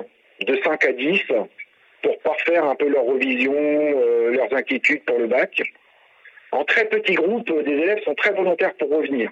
de 0.41 0.61
5 0.63 0.85
à 0.85 0.93
10 0.93 1.21
pour 2.03 2.19
parfaire 2.21 2.65
un 2.65 2.75
peu 2.75 2.89
leur 2.89 3.05
revision, 3.05 3.55
euh, 3.55 4.31
leurs 4.31 4.53
inquiétudes 4.55 5.05
pour 5.05 5.19
le 5.19 5.27
bac. 5.27 5.61
En 6.53 6.65
très 6.65 6.87
petits 6.87 7.15
groupes, 7.15 7.53
des 7.65 7.73
élèves 7.73 8.03
sont 8.05 8.15
très 8.15 8.33
volontaires 8.33 8.75
pour 8.75 8.91
revenir. 8.91 9.31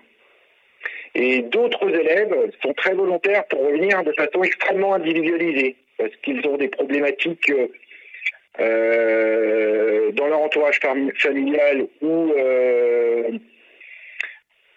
Et 1.14 1.40
d'autres 1.42 1.88
élèves 1.88 2.34
sont 2.62 2.74
très 2.74 2.92
volontaires 2.92 3.46
pour 3.46 3.64
revenir 3.64 4.02
de 4.02 4.12
façon 4.12 4.42
extrêmement 4.42 4.94
individualisée, 4.94 5.76
parce 5.96 6.14
qu'ils 6.16 6.46
ont 6.46 6.58
des 6.58 6.68
problématiques 6.68 7.50
euh, 8.60 10.10
dans 10.12 10.26
leur 10.28 10.40
entourage 10.40 10.80
fami- 10.80 11.14
familial 11.20 11.86
ou, 12.00 12.32
euh, 12.36 13.30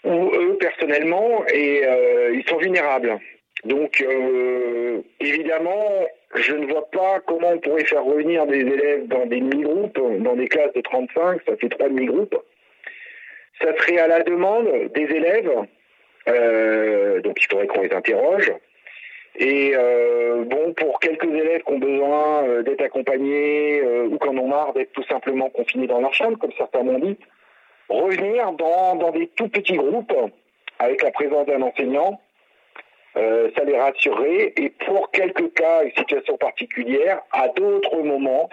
ou 0.04 0.32
eux 0.36 0.58
personnellement, 0.60 1.46
et 1.54 1.86
euh, 1.86 2.32
ils 2.34 2.48
sont 2.48 2.58
vulnérables. 2.58 3.18
Donc, 3.66 4.02
euh, 4.02 5.02
évidemment, 5.20 6.08
je 6.36 6.54
ne 6.54 6.66
vois 6.68 6.90
pas 6.92 7.20
comment 7.26 7.50
on 7.52 7.58
pourrait 7.60 7.84
faire 7.84 8.06
revenir 8.06 8.46
des 8.46 8.60
élèves 8.62 9.08
dans 9.08 9.26
des 9.26 9.40
demi-groupes, 9.42 10.00
dans 10.24 10.36
des 10.36 10.48
classes 10.48 10.74
de 10.74 10.82
35, 10.82 11.42
ça 11.46 11.58
fait 11.58 11.70
trois 11.70 11.90
demi-groupes. 11.90 12.38
Ça 13.62 13.76
serait 13.78 13.98
à 13.98 14.08
la 14.08 14.24
demande 14.24 14.70
des 14.96 15.04
élèves, 15.04 15.52
euh, 16.30 17.20
donc 17.22 17.38
il 17.42 17.48
faudrait 17.52 17.68
qu'on 17.68 17.82
les 17.82 17.94
interroge. 17.94 18.54
Et 19.40 19.74
euh, 19.74 20.44
bon, 20.44 20.74
pour 20.74 21.00
quelques 21.00 21.24
élèves 21.24 21.64
qui 21.64 21.72
ont 21.72 21.80
besoin 21.80 22.44
euh, 22.44 22.62
d'être 22.62 22.82
accompagnés 22.82 23.80
euh, 23.82 24.08
ou 24.08 24.18
qui 24.18 24.28
en 24.28 24.38
ont 24.38 24.50
marre 24.50 24.74
d'être 24.74 24.92
tout 24.92 25.06
simplement 25.06 25.50
confinés 25.50 25.88
dans 25.88 26.02
leur 26.02 26.14
chambre, 26.14 26.38
comme 26.38 26.52
certains 26.58 26.84
m'ont 26.84 27.00
dit, 27.00 27.18
revenir 27.88 28.52
dans, 28.52 28.96
dans 28.96 29.12
des 29.12 29.28
tout 29.28 29.48
petits 29.48 29.78
groupes 29.78 30.14
avec 30.78 31.02
la 31.02 31.12
présence 31.12 31.48
d'un 31.48 31.62
enseignant, 31.62 32.20
euh, 33.16 33.50
ça 33.58 33.64
les 33.64 33.80
rassurerait. 33.80 34.54
Et 34.58 34.72
pour 34.86 35.10
quelques 35.12 35.54
cas 35.54 35.84
et 35.84 35.94
situations 35.98 36.38
particulières, 36.38 37.22
à 37.32 37.48
d'autres 37.48 38.02
moments, 38.02 38.50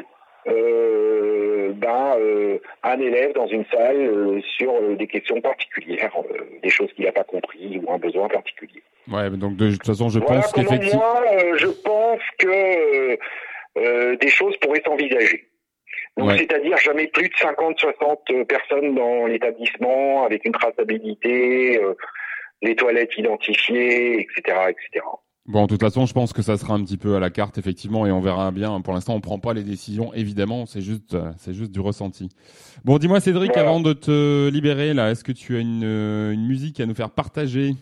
euh, 0.48 1.72
ben, 1.74 2.14
euh, 2.18 2.58
un 2.82 2.98
élève 3.00 3.32
dans 3.34 3.46
une 3.46 3.64
salle 3.66 3.96
euh, 4.00 4.40
sur 4.56 4.72
euh, 4.74 4.94
des 4.96 5.06
questions 5.06 5.40
particulières, 5.40 6.12
euh, 6.18 6.38
des 6.62 6.70
choses 6.70 6.92
qu'il 6.94 7.04
n'a 7.04 7.12
pas 7.12 7.24
compris 7.24 7.78
ou 7.82 7.90
un 7.92 7.98
besoin 7.98 8.28
particulier. 8.28 8.82
Ouais, 9.10 9.30
donc 9.30 9.56
de 9.56 9.70
toute 9.72 9.86
façon, 9.86 10.08
je 10.08 10.18
voilà 10.20 10.40
pense 10.42 10.52
qu'effectivement. 10.52 10.98
moi, 11.00 11.22
euh, 11.32 11.54
je 11.56 11.66
pense 11.68 12.20
que 12.38 14.16
des 14.16 14.28
choses 14.28 14.56
pourraient 14.58 14.82
s'envisager. 14.84 15.48
Donc, 16.16 16.30
Ouais. 16.30 16.38
c'est-à-dire 16.38 16.78
jamais 16.78 17.08
plus 17.08 17.28
de 17.28 17.34
50-60 17.34 18.44
personnes 18.46 18.94
dans 18.94 19.26
l'établissement 19.26 20.24
avec 20.24 20.46
une 20.46 20.52
traçabilité, 20.52 21.78
euh, 21.82 21.94
les 22.62 22.74
toilettes 22.74 23.16
identifiées, 23.18 24.20
etc., 24.20 24.40
etc. 24.70 25.04
Bon, 25.48 25.62
de 25.62 25.68
toute 25.68 25.80
façon, 25.80 26.06
je 26.06 26.12
pense 26.12 26.32
que 26.32 26.42
ça 26.42 26.56
sera 26.56 26.74
un 26.74 26.82
petit 26.82 26.96
peu 26.96 27.14
à 27.14 27.20
la 27.20 27.30
carte, 27.30 27.56
effectivement, 27.56 28.04
et 28.04 28.10
on 28.10 28.20
verra 28.20 28.50
bien. 28.50 28.80
Pour 28.80 28.94
l'instant, 28.94 29.14
on 29.14 29.20
prend 29.20 29.38
pas 29.38 29.54
les 29.54 29.62
décisions, 29.62 30.12
évidemment, 30.12 30.66
c'est 30.66 30.80
juste, 30.80 31.14
euh, 31.14 31.30
c'est 31.38 31.54
juste 31.54 31.70
du 31.70 31.78
ressenti. 31.78 32.30
Bon, 32.84 32.98
dis-moi, 32.98 33.20
Cédric, 33.20 33.52
Voilà. 33.52 33.68
avant 33.68 33.80
de 33.80 33.92
te 33.92 34.48
libérer, 34.48 34.92
là, 34.92 35.10
est-ce 35.12 35.22
que 35.22 35.30
tu 35.30 35.56
as 35.56 35.60
une, 35.60 35.84
euh, 35.84 36.32
une 36.32 36.48
musique 36.48 36.80
à 36.80 36.86
nous 36.86 36.94
faire 36.96 37.10
partager? 37.10 37.74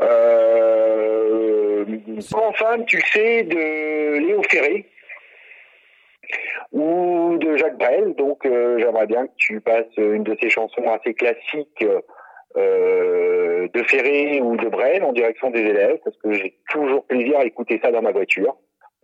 Euh, 0.00 1.84
en 2.34 2.52
fan, 2.54 2.84
tu 2.86 3.00
sais, 3.12 3.44
de 3.44 4.18
Léo 4.18 4.42
Ferré 4.50 4.86
ou 6.72 7.36
de 7.38 7.56
Jacques 7.56 7.78
Brel. 7.78 8.14
Donc, 8.18 8.44
euh, 8.46 8.78
j'aimerais 8.80 9.06
bien 9.06 9.26
que 9.26 9.32
tu 9.36 9.60
passes 9.60 9.86
une 9.96 10.24
de 10.24 10.36
ces 10.42 10.50
chansons 10.50 10.88
assez 10.90 11.14
classiques 11.14 11.82
euh, 11.82 12.00
de 12.56 13.82
Ferré 13.88 14.40
ou 14.40 14.56
de 14.56 14.68
Brel 14.68 15.02
en 15.02 15.12
direction 15.12 15.50
des 15.50 15.60
élèves, 15.60 15.98
parce 16.04 16.16
que 16.18 16.32
j'ai 16.32 16.58
toujours 16.70 17.04
plaisir 17.06 17.38
à 17.38 17.44
écouter 17.44 17.80
ça 17.82 17.90
dans 17.90 18.02
ma 18.02 18.12
voiture. 18.12 18.56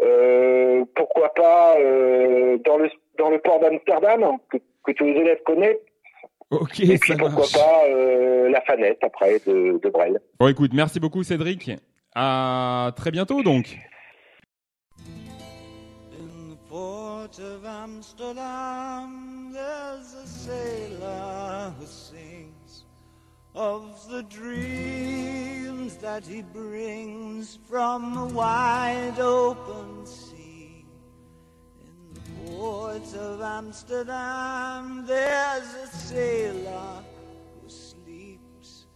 Euh, 0.03 0.85
pourquoi 0.95 1.35
pas 1.35 1.77
euh, 1.79 2.57
dans 2.65 2.79
le 2.79 2.89
dans 3.19 3.29
le 3.31 3.39
port 3.39 3.61
d'Amsterdam 3.61 4.39
que, 4.51 4.57
que 4.85 4.93
tous 4.93 5.05
les 5.05 5.13
élèves 5.21 5.43
connaissent. 5.45 5.77
Ok, 6.51 6.81
Et 6.81 6.97
puis 6.99 7.13
ça 7.13 7.19
pourquoi 7.19 7.41
marche. 7.41 7.53
pas 7.53 7.85
euh, 7.87 8.49
la 8.49 8.61
fanette 8.63 8.99
après 9.03 9.39
de, 9.47 9.79
de 9.79 9.89
Brel. 9.91 10.19
Bon, 10.39 10.49
écoute, 10.49 10.73
merci 10.75 10.99
beaucoup, 11.01 11.23
Cédric. 11.23 11.71
À 12.15 12.93
très 12.97 13.11
bientôt, 13.11 13.43
donc. 13.43 13.77
In 16.13 16.55
the 16.55 16.59
port 16.69 17.39
of 17.39 17.65
Amsterdam, 17.65 19.53
there's 19.53 20.15
a 20.15 20.27
sailor 20.27 21.73
who 21.79 21.87
sings 21.87 22.50
of 23.55 24.09
the 24.09 24.23
dreams 24.25 25.97
that 25.97 26.25
he 26.25 26.43
brings 26.43 27.59
from 27.69 28.15
the 28.15 28.35
wide 28.35 29.19
open 29.19 30.07
sea. 30.07 30.87
In 31.81 32.15
the 32.15 32.51
port 32.53 33.15
of 33.15 33.41
Amsterdam, 33.43 35.05
there's 35.07 35.75
a 35.75 35.87
sailor 35.89 37.03
who 37.61 37.69
sleeps 37.69 38.87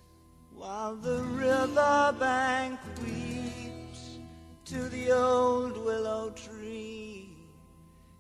while 0.53 0.95
the 0.95 1.21
riverbank 1.23 2.79
weeps 3.03 4.19
to 4.67 4.89
the 4.89 5.11
old 5.11 5.77
willow 5.85 6.31
tree. 6.31 7.37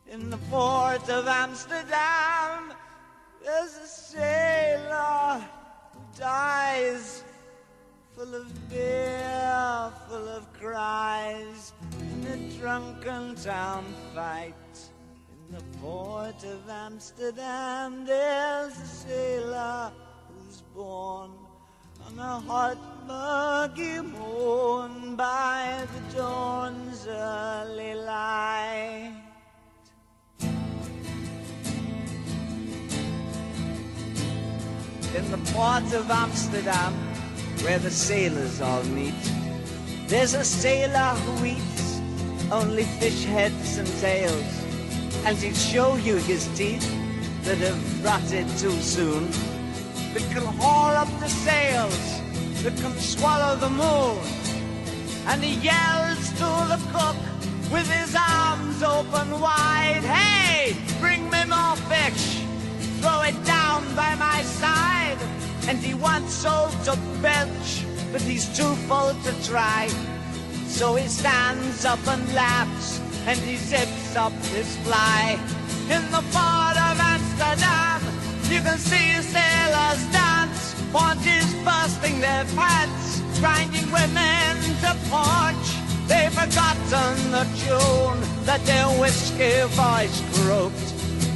In 0.06 0.30
the 0.30 0.38
port 0.50 1.08
of 1.08 1.28
Amsterdam, 1.28 2.72
there's 3.42 3.76
a 3.76 3.86
sailor 3.86 5.44
dies 6.16 7.24
full 8.14 8.34
of 8.34 8.70
beer, 8.70 9.92
full 10.08 10.28
of 10.28 10.52
cries, 10.52 11.72
in 12.00 12.26
a 12.26 12.58
drunken 12.58 13.34
town 13.34 13.84
fight. 14.14 14.54
In 15.32 15.56
the 15.56 15.64
port 15.78 16.44
of 16.44 16.68
Amsterdam, 16.68 18.04
there's 18.04 18.78
a 18.78 18.86
sailor 18.86 19.92
who's 20.28 20.62
born 20.74 21.32
on 22.06 22.18
a 22.18 22.40
hot, 22.40 22.78
muggy 23.06 24.00
morn 24.00 25.16
by 25.16 25.84
the 25.92 26.16
dawn's 26.16 27.06
early 27.08 27.94
light. 27.94 29.23
In 35.14 35.30
the 35.30 35.38
port 35.52 35.92
of 35.94 36.10
Amsterdam, 36.10 36.92
where 37.62 37.78
the 37.78 37.90
sailors 37.90 38.60
all 38.60 38.82
meet, 38.82 39.14
there's 40.08 40.34
a 40.34 40.44
sailor 40.44 41.14
who 41.20 41.46
eats 41.46 42.00
only 42.50 42.82
fish 42.82 43.24
heads 43.24 43.78
and 43.78 43.86
tails, 44.00 44.64
and 45.24 45.36
he'll 45.38 45.54
show 45.54 45.94
you 45.94 46.16
his 46.16 46.48
teeth 46.58 46.84
that 47.44 47.58
have 47.58 48.04
rotted 48.04 48.48
too 48.58 48.76
soon, 48.80 49.30
that 50.14 50.26
can 50.32 50.44
haul 50.58 50.96
up 50.96 51.08
the 51.20 51.28
sails, 51.28 52.20
that 52.64 52.76
can 52.78 52.92
swallow 52.98 53.54
the 53.54 53.70
moon. 53.70 54.18
And 55.28 55.44
he 55.44 55.54
yells 55.60 56.28
to 56.40 56.50
the 56.72 56.80
cook 56.92 57.16
with 57.70 57.88
his 57.88 58.16
arms 58.18 58.82
open 58.82 59.40
wide, 59.40 60.02
Hey, 60.02 60.74
bring 60.98 61.30
me 61.30 61.44
more 61.44 61.76
fish! 61.86 62.42
Throw 63.00 63.22
it 63.22 63.44
down 63.44 63.84
by 63.94 64.16
my 64.16 64.42
side! 64.42 64.93
And 65.68 65.78
he 65.78 65.94
wants 65.94 66.34
so 66.34 66.68
to 66.84 66.98
belch, 67.22 67.84
but 68.12 68.20
he's 68.20 68.46
too 68.56 68.74
full 68.86 69.14
to 69.24 69.32
try. 69.48 69.88
So 70.66 70.94
he 70.94 71.08
stands 71.08 71.84
up 71.84 72.06
and 72.06 72.34
laughs, 72.34 73.00
and 73.26 73.38
he 73.40 73.56
zips 73.56 74.16
up 74.16 74.32
his 74.52 74.76
fly. 74.84 75.38
In 75.88 76.02
the 76.10 76.22
port 76.32 76.76
of 76.88 76.96
Amsterdam, 77.00 78.00
you 78.52 78.60
can 78.60 78.78
see 78.78 79.22
sailors 79.22 80.04
dance, 80.12 80.74
ponches 80.92 81.54
busting 81.64 82.20
their 82.20 82.44
pants, 82.56 83.20
grinding 83.40 83.90
women 83.90 84.56
to 84.82 84.92
punch. 85.08 85.66
They've 86.08 86.32
forgotten 86.32 87.30
the 87.32 87.46
tune 87.64 88.20
that 88.44 88.60
their 88.66 88.88
whiskey 89.00 89.64
voice 89.72 90.20
croaked, 90.34 90.88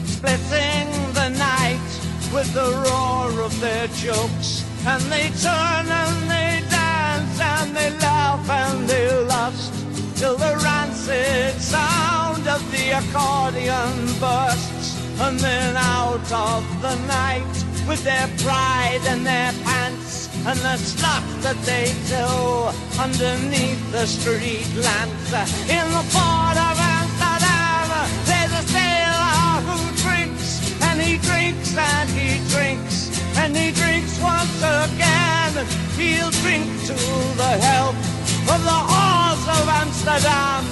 splitting 0.04 0.88
the 1.14 1.28
night 1.30 1.87
with 2.32 2.52
the 2.52 2.70
roar 2.84 3.40
of 3.40 3.58
their 3.60 3.86
jokes. 3.88 4.64
And 4.86 5.02
they 5.12 5.28
turn 5.40 5.86
and 6.02 6.30
they 6.30 6.62
dance 6.70 7.40
and 7.40 7.76
they 7.76 7.90
laugh 7.98 8.48
and 8.48 8.88
they 8.88 9.24
lust 9.24 9.72
till 10.16 10.36
the 10.36 10.60
rancid 10.62 11.54
sound 11.60 12.46
of 12.46 12.62
the 12.70 12.90
accordion 13.00 13.94
bursts. 14.20 14.96
And 15.20 15.38
then 15.38 15.76
out 15.76 16.32
of 16.32 16.62
the 16.82 16.96
night 17.06 17.64
with 17.88 18.04
their 18.04 18.28
pride 18.38 19.00
and 19.06 19.24
their 19.24 19.52
pants 19.64 20.28
and 20.46 20.58
the 20.60 20.76
stuff 20.76 21.24
that 21.42 21.56
they 21.64 21.92
do 22.08 22.26
underneath 23.00 23.92
the 23.92 24.06
street 24.06 24.68
lamps. 24.76 25.32
In 25.68 25.86
the 25.96 26.04
port 26.12 26.56
he 31.18 31.26
drinks 31.26 31.76
and 31.76 32.08
he 32.10 32.38
drinks 32.48 33.10
and 33.38 33.56
he 33.56 33.72
drinks 33.72 34.20
once 34.20 34.58
again. 34.58 35.66
He'll 35.96 36.30
drink 36.42 36.66
to 36.86 36.94
the 37.36 37.58
health 37.60 37.96
of 38.48 38.62
the 38.62 38.80
whores 38.90 39.44
of 39.48 39.68
Amsterdam 39.68 40.64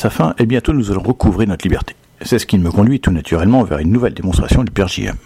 sa 0.00 0.08
fin 0.10 0.34
et 0.38 0.46
bientôt 0.46 0.72
nous 0.72 0.90
allons 0.90 1.02
recouvrer 1.02 1.44
notre 1.44 1.66
liberté. 1.66 1.94
C'est 2.22 2.38
ce 2.38 2.46
qui 2.46 2.58
me 2.58 2.70
conduit 2.70 3.00
tout 3.00 3.10
naturellement 3.10 3.62
vers 3.64 3.78
une 3.78 3.92
nouvelle 3.92 4.14
démonstration 4.14 4.64
du 4.64 4.72
père 4.72 4.88
JM. 4.88 5.16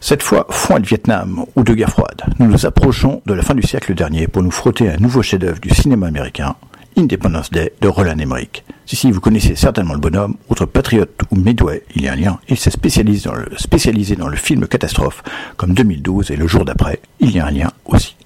Cette 0.00 0.22
fois, 0.22 0.46
fond 0.50 0.78
de 0.78 0.86
Vietnam 0.86 1.44
ou 1.54 1.62
de 1.62 1.72
guerre 1.72 1.90
froide, 1.90 2.22
nous 2.38 2.46
nous 2.46 2.66
approchons 2.66 3.22
de 3.26 3.34
la 3.34 3.42
fin 3.42 3.54
du 3.54 3.62
siècle 3.62 3.94
dernier 3.94 4.26
pour 4.26 4.42
nous 4.42 4.50
frotter 4.50 4.90
un 4.90 4.96
nouveau 4.96 5.22
chef-d'œuvre 5.22 5.60
du 5.60 5.70
cinéma 5.70 6.08
américain, 6.08 6.56
Independence 6.96 7.50
Day 7.50 7.72
de 7.80 7.86
Roland 7.86 8.18
Emmerich. 8.18 8.64
Si, 8.86 8.96
si, 8.96 9.12
vous 9.12 9.20
connaissez 9.20 9.54
certainement 9.54 9.94
le 9.94 10.00
bonhomme, 10.00 10.36
outre 10.48 10.66
Patriote 10.66 11.20
ou 11.30 11.36
Midway, 11.36 11.84
il 11.94 12.02
y 12.02 12.08
a 12.08 12.14
un 12.14 12.16
lien, 12.16 12.40
il 12.48 12.56
s'est 12.56 12.70
spécialisé 12.70 13.28
dans 13.28 13.36
le, 13.36 13.46
spécialisé 13.56 14.16
dans 14.16 14.28
le 14.28 14.36
film 14.36 14.66
catastrophe, 14.66 15.22
comme 15.56 15.74
2012 15.74 16.32
et 16.32 16.36
le 16.36 16.48
jour 16.48 16.64
d'après, 16.64 17.00
il 17.20 17.30
y 17.30 17.38
a 17.38 17.46
un 17.46 17.50
lien 17.52 17.70
aussi. 17.84 18.16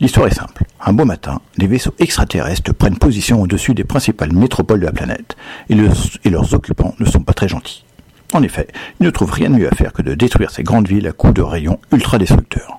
L'histoire 0.00 0.26
est 0.26 0.34
simple. 0.34 0.64
Un 0.80 0.92
beau 0.92 1.04
matin, 1.04 1.40
des 1.58 1.66
vaisseaux 1.66 1.94
extraterrestres 1.98 2.72
prennent 2.74 2.98
position 2.98 3.42
au-dessus 3.42 3.74
des 3.74 3.84
principales 3.84 4.32
métropoles 4.32 4.80
de 4.80 4.86
la 4.86 4.92
planète, 4.92 5.36
et, 5.68 5.74
le- 5.74 5.90
et 6.24 6.30
leurs 6.30 6.54
occupants 6.54 6.94
ne 6.98 7.04
sont 7.06 7.20
pas 7.22 7.34
très 7.34 7.48
gentils. 7.48 7.84
En 8.32 8.42
effet, 8.42 8.68
ils 9.00 9.04
ne 9.04 9.10
trouvent 9.10 9.32
rien 9.32 9.50
de 9.50 9.56
mieux 9.56 9.68
à 9.72 9.74
faire 9.74 9.92
que 9.92 10.02
de 10.02 10.14
détruire 10.14 10.50
ces 10.50 10.62
grandes 10.62 10.88
villes 10.88 11.06
à 11.08 11.12
coups 11.12 11.34
de 11.34 11.42
rayons 11.42 11.78
ultra-destructeurs. 11.92 12.78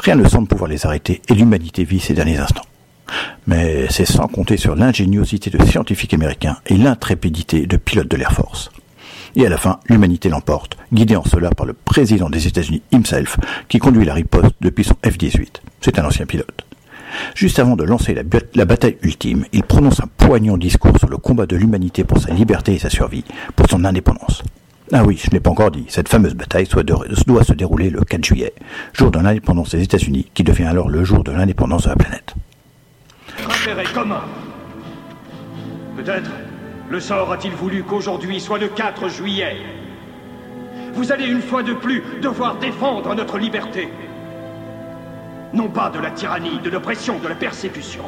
Rien 0.00 0.16
ne 0.16 0.26
semble 0.28 0.48
pouvoir 0.48 0.68
les 0.70 0.86
arrêter, 0.86 1.20
et 1.28 1.34
l'humanité 1.34 1.84
vit 1.84 2.00
ces 2.00 2.14
derniers 2.14 2.38
instants. 2.38 2.62
Mais 3.46 3.86
c'est 3.90 4.04
sans 4.04 4.26
compter 4.28 4.56
sur 4.56 4.74
l'ingéniosité 4.76 5.50
de 5.50 5.64
scientifiques 5.64 6.14
américains 6.14 6.58
et 6.66 6.76
l'intrépidité 6.76 7.66
de 7.66 7.76
pilotes 7.76 8.10
de 8.10 8.16
l'Air 8.16 8.32
Force. 8.32 8.70
Et 9.38 9.46
à 9.46 9.48
la 9.48 9.56
fin, 9.56 9.78
l'humanité 9.88 10.28
l'emporte, 10.28 10.76
guidée 10.92 11.14
en 11.14 11.22
cela 11.22 11.50
par 11.50 11.64
le 11.64 11.72
président 11.72 12.28
des 12.28 12.48
États-Unis 12.48 12.82
himself, 12.90 13.36
qui 13.68 13.78
conduit 13.78 14.04
la 14.04 14.14
riposte 14.14 14.56
depuis 14.60 14.82
son 14.82 14.96
F-18. 15.04 15.60
C'est 15.80 16.00
un 16.00 16.04
ancien 16.04 16.26
pilote. 16.26 16.66
Juste 17.36 17.60
avant 17.60 17.76
de 17.76 17.84
lancer 17.84 18.14
la, 18.14 18.64
bataille 18.64 18.98
ultime, 19.00 19.44
il 19.52 19.62
prononce 19.62 20.00
un 20.00 20.08
poignant 20.08 20.56
discours 20.56 20.98
sur 20.98 21.08
le 21.08 21.18
combat 21.18 21.46
de 21.46 21.54
l'humanité 21.54 22.02
pour 22.02 22.18
sa 22.18 22.32
liberté 22.32 22.74
et 22.74 22.78
sa 22.80 22.90
survie, 22.90 23.24
pour 23.54 23.70
son 23.70 23.84
indépendance. 23.84 24.42
Ah 24.92 25.04
oui, 25.04 25.16
je 25.22 25.28
ne 25.28 25.34
l'ai 25.34 25.40
pas 25.40 25.50
encore 25.50 25.70
dit, 25.70 25.84
cette 25.86 26.08
fameuse 26.08 26.34
bataille 26.34 26.66
doit 26.66 27.44
se 27.44 27.52
dérouler 27.52 27.90
le 27.90 28.00
4 28.00 28.24
juillet, 28.24 28.52
jour 28.92 29.12
de 29.12 29.20
l'indépendance 29.20 29.70
des 29.70 29.84
États-Unis, 29.84 30.26
qui 30.34 30.42
devient 30.42 30.64
alors 30.64 30.88
le 30.88 31.04
jour 31.04 31.22
de 31.22 31.30
l'indépendance 31.30 31.84
de 31.84 31.90
la 31.90 31.96
planète. 31.96 32.34
Commun. 33.94 34.22
Peut-être 35.96 36.30
le 36.90 37.00
sort 37.00 37.32
a-t-il 37.32 37.54
voulu 37.54 37.82
qu'aujourd'hui 37.82 38.40
soit 38.40 38.58
le 38.58 38.68
4 38.68 39.08
juillet? 39.08 39.56
Vous 40.94 41.12
allez 41.12 41.26
une 41.26 41.42
fois 41.42 41.62
de 41.62 41.74
plus 41.74 42.02
devoir 42.22 42.56
défendre 42.56 43.14
notre 43.14 43.38
liberté. 43.38 43.88
Non 45.52 45.68
pas 45.68 45.90
de 45.90 45.98
la 45.98 46.10
tyrannie, 46.10 46.58
de 46.58 46.70
l'oppression, 46.70 47.18
de 47.18 47.28
la 47.28 47.34
persécution, 47.34 48.04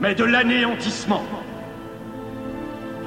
mais 0.00 0.14
de 0.14 0.24
l'anéantissement. 0.24 1.24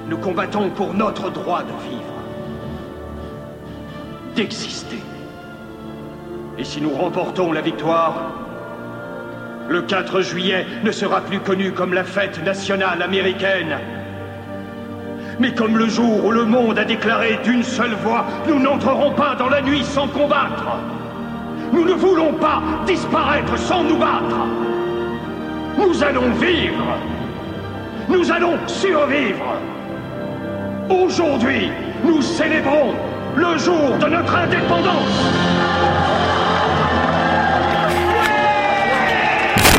Nous 0.10 0.18
combattons 0.18 0.70
pour 0.70 0.94
notre 0.94 1.30
droit 1.30 1.64
de 1.64 1.72
vivre, 1.90 2.14
d'exister. 4.36 5.02
Et 6.58 6.64
si 6.64 6.82
nous 6.82 6.94
remportons 6.94 7.52
la 7.52 7.62
victoire, 7.62 8.34
le 9.74 9.82
4 9.82 10.22
juillet 10.22 10.68
ne 10.84 10.92
sera 10.92 11.20
plus 11.22 11.40
connu 11.40 11.72
comme 11.72 11.96
la 11.96 12.04
fête 12.04 12.44
nationale 12.46 13.02
américaine, 13.02 13.80
mais 15.40 15.52
comme 15.56 15.80
le 15.80 15.88
jour 15.88 16.24
où 16.24 16.32
le 16.32 16.46
monde 16.46 16.78
a 16.78 16.86
déclaré 16.86 17.40
d'une 17.44 17.64
seule 17.64 17.96
voix 18.04 18.24
Nous 18.48 18.60
n'entrerons 18.60 19.14
pas 19.14 19.34
dans 19.34 19.50
la 19.50 19.64
nuit 19.64 19.84
sans 19.84 20.08
combattre. 20.08 20.78
Nous 21.72 21.86
ne 21.86 21.94
voulons 21.94 22.34
pas 22.34 22.62
disparaître 22.86 23.58
sans 23.58 23.84
nous 23.84 23.98
battre. 23.98 24.46
Nous 25.80 26.04
allons 26.04 26.30
vivre. 26.40 26.98
Nous 28.10 28.32
allons 28.32 28.60
survivre. 28.68 29.58
Aujourd'hui, 30.88 31.72
nous 32.06 32.22
célébrons 32.22 32.94
le 33.36 33.58
jour 33.58 33.98
de 34.00 34.06
notre 34.06 34.36
indépendance. 34.36 35.53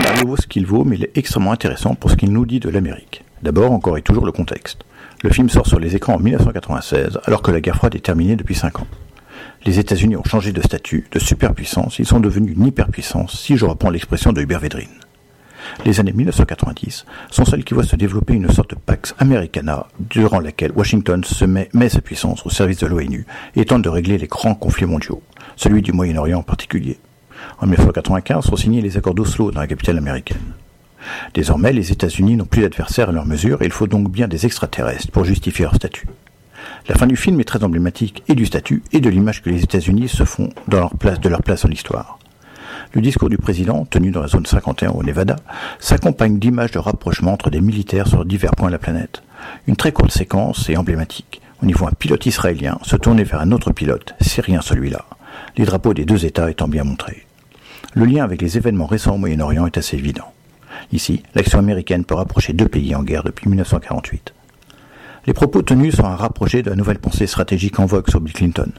Il 0.07 0.27
vaut 0.27 0.37
ce 0.37 0.47
qu'il 0.47 0.67
vaut, 0.67 0.85
mais 0.85 0.97
il 0.97 1.05
est 1.05 1.17
extrêmement 1.17 1.53
intéressant 1.53 1.95
pour 1.95 2.11
ce 2.11 2.17
qu'il 2.17 2.33
nous 2.33 2.47
dit 2.47 2.61
de 2.61 2.69
l'Amérique. 2.69 3.25
D'abord, 3.43 3.73
encore 3.73 3.99
et 3.99 4.03
toujours 4.03 4.27
le 4.27 4.33
contexte. 4.33 4.85
Le 5.23 5.31
film 5.31 5.49
sort 5.49 5.67
sur 5.67 5.79
les 5.79 5.97
écrans 5.97 6.15
en 6.15 6.19
1996, 6.19 7.21
alors 7.25 7.43
que 7.43 7.51
la 7.51 7.61
guerre 7.61 7.77
froide 7.77 7.95
est 7.95 8.05
terminée 8.05 8.37
depuis 8.37 8.55
5 8.55 8.81
ans. 8.81 8.87
Les 9.67 9.79
États-Unis 9.79 10.17
ont 10.17 10.25
changé 10.25 10.53
de 10.53 10.61
statut, 10.61 11.07
de 11.11 11.19
superpuissance, 11.19 11.99
ils 11.99 12.07
sont 12.07 12.21
devenus 12.21 12.55
une 12.57 12.67
hyperpuissance, 12.67 13.39
si 13.39 13.57
je 13.57 13.65
reprends 13.65 13.91
l'expression 13.91 14.33
de 14.33 14.43
Hubert 14.43 14.61
Védrine. 14.61 15.01
Les 15.85 16.01
années 16.01 16.13
1990 16.13 17.07
sont 17.31 17.45
celles 17.45 17.65
qui 17.65 17.75
voient 17.75 17.85
se 17.85 17.97
développer 17.97 18.35
une 18.35 18.51
sorte 18.51 18.71
de 18.71 18.77
Pax 18.77 19.15
Americana, 19.19 19.87
durant 19.99 20.41
laquelle 20.41 20.73
Washington 20.73 21.25
se 21.25 21.45
met, 21.45 21.69
met 21.73 21.89
sa 21.89 22.01
puissance 22.01 22.45
au 22.45 22.51
service 22.51 22.79
de 22.79 22.87
l'ONU 22.87 23.27
et 23.57 23.65
tente 23.65 23.83
de 23.83 23.89
régler 23.89 24.19
les 24.19 24.27
grands 24.27 24.55
conflits 24.55 24.87
mondiaux, 24.87 25.23
celui 25.57 25.81
du 25.81 25.93
Moyen-Orient 25.93 26.41
en 26.41 26.43
particulier. 26.43 26.99
En 27.59 27.67
1995 27.67 28.45
sont 28.45 28.57
signés 28.57 28.81
les 28.81 28.97
accords 28.97 29.15
d'Oslo 29.15 29.51
dans 29.51 29.61
la 29.61 29.67
capitale 29.67 29.99
américaine. 29.99 30.41
Désormais, 31.35 31.73
les 31.73 31.93
États-Unis 31.93 32.37
n'ont 32.37 32.45
plus 32.45 32.63
d'adversaires 32.63 33.11
à 33.11 33.13
leur 33.13 33.27
mesure 33.27 33.63
et 33.63 33.67
il 33.67 33.73
faut 33.73 33.87
donc 33.87 34.11
bien 34.11 34.29
des 34.29 34.47
extraterrestres 34.47 35.11
pour 35.11 35.25
justifier 35.25 35.65
leur 35.65 35.75
statut. 35.75 36.07
La 36.89 36.95
fin 36.95 37.07
du 37.07 37.17
film 37.17 37.41
est 37.41 37.45
très 37.45 37.65
emblématique 37.65 38.23
et 38.29 38.35
du 38.35 38.47
statut 38.47 38.83
et 38.93 39.01
de 39.01 39.09
l'image 39.09 39.43
que 39.43 39.51
les 39.51 39.63
États-Unis 39.63 40.09
se 40.09 40.25
font 40.25 40.51
dans 40.69 40.81
leur 40.81 40.97
place, 40.97 41.21
de 41.21 41.29
leur 41.29 41.43
place 41.43 41.63
dans 41.63 41.69
l'histoire. 41.69 42.19
Le 42.93 43.01
discours 43.01 43.29
du 43.29 43.39
président, 43.39 43.85
tenu 43.87 44.11
dans 44.11 44.21
la 44.21 44.29
zone 44.29 44.47
51 44.47 44.91
au 44.91 45.03
Nevada, 45.03 45.37
s'accompagne 45.81 46.39
d'images 46.39 46.71
de 46.71 46.79
rapprochement 46.79 47.33
entre 47.33 47.51
des 47.51 47.61
militaires 47.61 48.07
sur 48.07 48.25
divers 48.25 48.53
points 48.53 48.69
de 48.69 48.73
la 48.73 48.79
planète. 48.79 49.23
Une 49.67 49.77
très 49.77 49.93
courte 49.93 50.13
séquence 50.13 50.69
est 50.69 50.77
emblématique. 50.77 51.41
On 51.63 51.69
y 51.69 51.73
voit 51.73 51.89
un 51.89 51.95
pilote 51.99 52.27
israélien 52.27 52.79
se 52.83 52.97
tourner 52.97 53.25
vers 53.25 53.41
un 53.41 53.53
autre 53.53 53.73
pilote, 53.73 54.15
syrien 54.21 54.61
celui-là, 54.61 55.07
les 55.57 55.65
drapeaux 55.65 55.95
des 55.95 56.05
deux 56.05 56.25
États 56.25 56.51
étant 56.51 56.69
bien 56.69 56.85
montrés. 56.85 57.24
Le 57.97 58.07
lien 58.07 58.25
avec 58.25 58.43
les 58.43 58.57
événements 58.57 58.87
récents 58.87 59.15
au 59.15 59.19
Moyen-Orient 59.19 59.67
est 59.67 59.79
assez 59.79 59.97
évident. 59.97 60.33
Ici, 60.91 61.23
l'action 61.37 61.61
américaine 61.61 62.05
peut 62.05 62.17
rapprocher 62.17 62.53
deux 62.53 62.67
pays 62.67 62.93
en 62.97 63.05
guerre 63.05 63.23
depuis 63.23 63.49
1948. 63.49 64.35
Les 65.27 65.33
propos 65.33 65.63
tenus 65.63 65.95
sont 65.95 66.05
à 66.05 66.17
rapprocher 66.17 66.63
de 66.63 66.71
la 66.71 66.77
nouvelle 66.77 66.99
pensée 66.99 67.29
stratégique 67.29 67.79
en 67.79 67.87
vogue 67.87 68.11
sur 68.11 68.21
Bill 68.21 68.35
Clinton. 68.35 68.73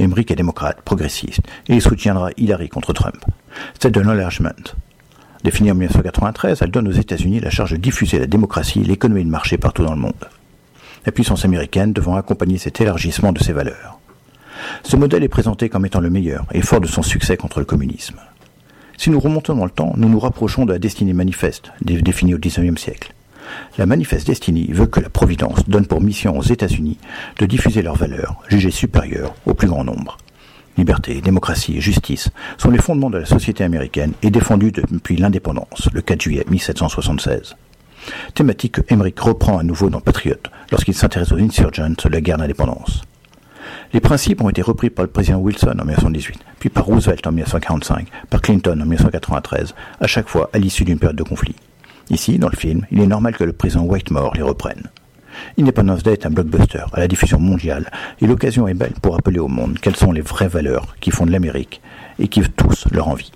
Emmerich 0.00 0.32
est 0.32 0.36
démocrate, 0.36 0.82
progressiste, 0.82 1.42
et 1.68 1.74
il 1.74 1.80
soutiendra 1.80 2.30
Hillary 2.36 2.68
contre 2.68 2.92
Trump. 2.92 3.24
C'est 3.78 3.92
de 3.92 4.00
l'enlargement. 4.00 4.50
Définie 5.44 5.70
en 5.70 5.76
1993, 5.76 6.60
elle 6.60 6.72
donne 6.72 6.88
aux 6.88 6.92
États-Unis 6.92 7.38
la 7.38 7.50
charge 7.50 7.70
de 7.70 7.76
diffuser 7.76 8.18
la 8.18 8.26
démocratie 8.26 8.80
et 8.80 8.84
l'économie 8.84 9.24
de 9.24 9.30
marché 9.30 9.58
partout 9.58 9.84
dans 9.84 9.94
le 9.94 10.00
monde. 10.00 10.28
La 11.06 11.12
puissance 11.12 11.44
américaine 11.44 11.92
devant 11.92 12.16
accompagner 12.16 12.58
cet 12.58 12.80
élargissement 12.80 13.32
de 13.32 13.38
ses 13.38 13.52
valeurs. 13.52 14.00
Ce 14.82 14.96
modèle 14.96 15.22
est 15.22 15.28
présenté 15.28 15.68
comme 15.68 15.86
étant 15.86 16.00
le 16.00 16.10
meilleur 16.10 16.46
et 16.52 16.62
fort 16.62 16.80
de 16.80 16.88
son 16.88 17.02
succès 17.02 17.36
contre 17.36 17.60
le 17.60 17.64
communisme. 17.64 18.16
Si 18.96 19.10
nous 19.10 19.20
remontons 19.20 19.54
dans 19.54 19.64
le 19.64 19.70
temps, 19.70 19.92
nous 19.96 20.08
nous 20.08 20.18
rapprochons 20.18 20.64
de 20.64 20.72
la 20.72 20.78
destinée 20.78 21.12
manifeste, 21.12 21.70
définie 21.82 22.34
au 22.34 22.38
XIXe 22.38 22.80
siècle. 22.80 23.12
La 23.78 23.86
manifeste 23.86 24.26
destinée 24.26 24.68
veut 24.70 24.86
que 24.86 25.00
la 25.00 25.10
Providence 25.10 25.68
donne 25.68 25.86
pour 25.86 26.00
mission 26.00 26.36
aux 26.36 26.42
États-Unis 26.42 26.98
de 27.38 27.46
diffuser 27.46 27.82
leurs 27.82 27.96
valeurs, 27.96 28.42
jugées 28.48 28.70
supérieures 28.70 29.34
au 29.44 29.54
plus 29.54 29.68
grand 29.68 29.84
nombre. 29.84 30.16
Liberté, 30.78 31.20
démocratie 31.20 31.76
et 31.76 31.80
justice 31.80 32.28
sont 32.58 32.70
les 32.70 32.78
fondements 32.78 33.10
de 33.10 33.18
la 33.18 33.26
société 33.26 33.64
américaine 33.64 34.12
et 34.22 34.30
défendus 34.30 34.72
depuis 34.72 35.16
l'indépendance, 35.16 35.88
le 35.92 36.02
4 36.02 36.20
juillet 36.20 36.44
1776. 36.50 37.56
Thématique 38.34 38.72
que 38.72 38.92
Emmerich 38.92 39.18
reprend 39.20 39.58
à 39.58 39.62
nouveau 39.62 39.88
dans 39.88 40.00
Patriot 40.00 40.36
lorsqu'il 40.70 40.94
s'intéresse 40.94 41.32
aux 41.32 41.38
insurgents 41.38 41.88
de 41.88 42.08
la 42.08 42.20
guerre 42.20 42.38
d'indépendance. 42.38 43.02
Les 43.92 44.00
principes 44.00 44.42
ont 44.42 44.48
été 44.48 44.62
repris 44.62 44.90
par 44.90 45.04
le 45.04 45.10
président 45.10 45.38
Wilson 45.38 45.76
en 45.78 45.84
1918, 45.84 46.40
puis 46.58 46.68
par 46.68 46.84
Roosevelt 46.84 47.26
en 47.26 47.32
1945, 47.32 48.08
par 48.30 48.42
Clinton 48.42 48.72
en 48.72 48.86
1993, 48.86 49.74
à 50.00 50.06
chaque 50.06 50.28
fois 50.28 50.50
à 50.52 50.58
l'issue 50.58 50.84
d'une 50.84 50.98
période 50.98 51.16
de 51.16 51.22
conflit. 51.22 51.54
Ici, 52.10 52.38
dans 52.38 52.48
le 52.48 52.56
film, 52.56 52.86
il 52.90 53.00
est 53.00 53.06
normal 53.06 53.36
que 53.36 53.44
le 53.44 53.52
président 53.52 53.82
Whitemore 53.82 54.34
les 54.34 54.42
reprenne. 54.42 54.90
Independence 55.58 56.02
Day 56.02 56.14
est 56.14 56.26
un 56.26 56.30
blockbuster 56.30 56.84
à 56.92 57.00
la 57.00 57.08
diffusion 57.08 57.38
mondiale 57.38 57.90
et 58.20 58.26
l'occasion 58.26 58.68
est 58.68 58.74
belle 58.74 58.94
pour 59.02 59.14
rappeler 59.14 59.38
au 59.38 59.48
monde 59.48 59.78
quelles 59.80 59.96
sont 59.96 60.12
les 60.12 60.20
vraies 60.20 60.48
valeurs 60.48 60.96
qui 61.00 61.10
fondent 61.10 61.30
l'Amérique 61.30 61.82
et 62.18 62.28
qui 62.28 62.42
tous 62.56 62.86
leur 62.90 63.08
envie. 63.08 63.32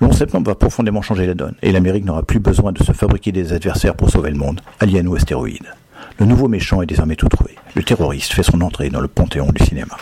Le 0.00 0.08
11 0.08 0.16
septembre 0.16 0.50
va 0.50 0.54
profondément 0.56 1.02
changer 1.02 1.26
la 1.26 1.34
donne 1.34 1.54
et 1.62 1.70
l'Amérique 1.70 2.04
n'aura 2.04 2.22
plus 2.22 2.40
besoin 2.40 2.72
de 2.72 2.82
se 2.82 2.92
fabriquer 2.92 3.30
des 3.30 3.52
adversaires 3.52 3.94
pour 3.94 4.10
sauver 4.10 4.30
le 4.30 4.36
monde, 4.36 4.60
aliens 4.80 5.06
ou 5.06 5.14
astéroïdes. 5.14 5.72
Le 6.18 6.26
nouveau 6.26 6.48
méchant 6.48 6.82
est 6.82 6.86
désormais 6.86 7.14
tout 7.14 7.28
trouvé. 7.28 7.54
Le 7.76 7.82
terroriste 7.84 8.32
fait 8.32 8.42
son 8.42 8.60
entrée 8.60 8.90
dans 8.90 9.00
le 9.00 9.06
panthéon 9.06 9.52
du 9.52 9.64
cinéma. 9.64 9.96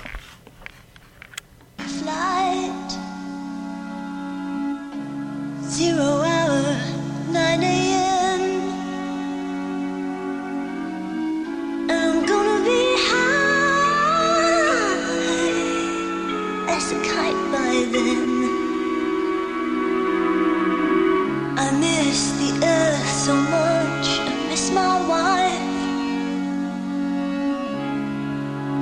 Flight. 1.77 2.99
Zero 5.69 6.01
hour, 6.01 6.65
9 7.33 7.37
a.m. 7.61 8.41
I'm 11.91 12.25
gonna 12.25 12.65
be 12.65 12.97
high 12.97 13.77
as 16.71 16.93
a 16.93 16.95
kite 17.03 17.37
by 17.53 17.85
then. 17.93 18.49
I 21.59 21.71
miss 21.79 22.33
the 22.41 22.65
earth 22.65 23.07
so 23.11 23.35
much. 23.35 24.19
I 24.21 24.49
miss 24.49 24.71
my 24.73 25.07
wife. 25.07 25.66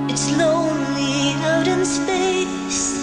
It's 0.08 0.30
lonely 0.36 1.32
out 1.44 1.66
in 1.66 1.84
space. 1.84 2.98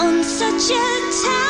On 0.00 0.22
such 0.24 0.70
a 0.70 0.86
timeless 1.22 1.45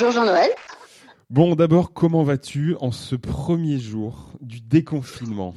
Bonjour 0.00 0.12
Jean-Noël. 0.12 0.50
Bon, 1.28 1.56
d'abord, 1.56 1.92
comment 1.92 2.22
vas-tu 2.22 2.76
en 2.80 2.92
ce 2.92 3.16
premier 3.16 3.80
jour 3.80 4.30
du 4.40 4.60
déconfinement? 4.60 5.56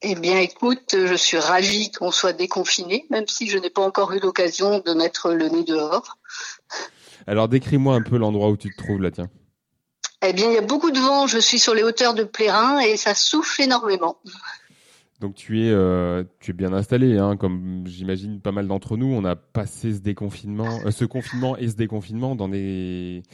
Eh 0.00 0.14
bien, 0.14 0.38
écoute, 0.38 0.94
je 0.94 1.14
suis 1.14 1.38
ravie 1.38 1.90
qu'on 1.90 2.12
soit 2.12 2.32
déconfiné, 2.32 3.04
même 3.10 3.26
si 3.26 3.48
je 3.48 3.58
n'ai 3.58 3.68
pas 3.68 3.82
encore 3.82 4.12
eu 4.12 4.20
l'occasion 4.20 4.78
de 4.78 4.94
mettre 4.94 5.32
le 5.32 5.48
nez 5.48 5.64
dehors. 5.64 6.18
Alors, 7.26 7.48
décris-moi 7.48 7.96
un 7.96 8.02
peu 8.02 8.16
l'endroit 8.16 8.50
où 8.50 8.56
tu 8.56 8.72
te 8.72 8.80
trouves 8.80 9.00
là, 9.00 9.10
tiens. 9.10 9.28
Eh 10.22 10.32
bien, 10.32 10.50
il 10.50 10.54
y 10.54 10.58
a 10.58 10.62
beaucoup 10.62 10.92
de 10.92 11.00
vent. 11.00 11.26
Je 11.26 11.38
suis 11.38 11.58
sur 11.58 11.74
les 11.74 11.82
hauteurs 11.82 12.14
de 12.14 12.22
Plérin 12.22 12.78
et 12.78 12.96
ça 12.96 13.16
souffle 13.16 13.62
énormément. 13.62 14.18
Donc 15.20 15.34
tu 15.34 15.62
es, 15.62 15.70
euh, 15.70 16.22
tu 16.38 16.52
es 16.52 16.54
bien 16.54 16.72
installé, 16.72 17.18
hein, 17.18 17.36
comme 17.36 17.82
j'imagine 17.86 18.40
pas 18.40 18.52
mal 18.52 18.68
d'entre 18.68 18.96
nous. 18.96 19.12
On 19.12 19.24
a 19.24 19.34
passé 19.34 19.92
ce 19.92 19.98
déconfinement, 19.98 20.80
euh, 20.86 20.90
ce 20.92 21.04
confinement 21.04 21.56
et 21.56 21.68
ce 21.68 21.74
déconfinement 21.74 22.36
dans 22.36 22.48
des, 22.48 23.24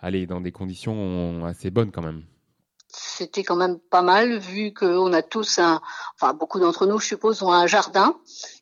allez, 0.00 0.26
dans 0.26 0.40
des 0.40 0.50
conditions 0.50 1.44
assez 1.44 1.70
bonnes 1.70 1.92
quand 1.92 2.02
même. 2.02 2.24
C'était 2.88 3.44
quand 3.44 3.56
même 3.56 3.78
pas 3.78 4.02
mal 4.02 4.38
vu 4.38 4.72
qu'on 4.72 5.12
a 5.12 5.22
tous 5.22 5.58
un, 5.58 5.80
enfin 6.16 6.34
beaucoup 6.34 6.58
d'entre 6.58 6.86
nous, 6.86 6.98
je 6.98 7.06
suppose, 7.06 7.42
ont 7.42 7.52
un 7.52 7.66
jardin 7.66 8.16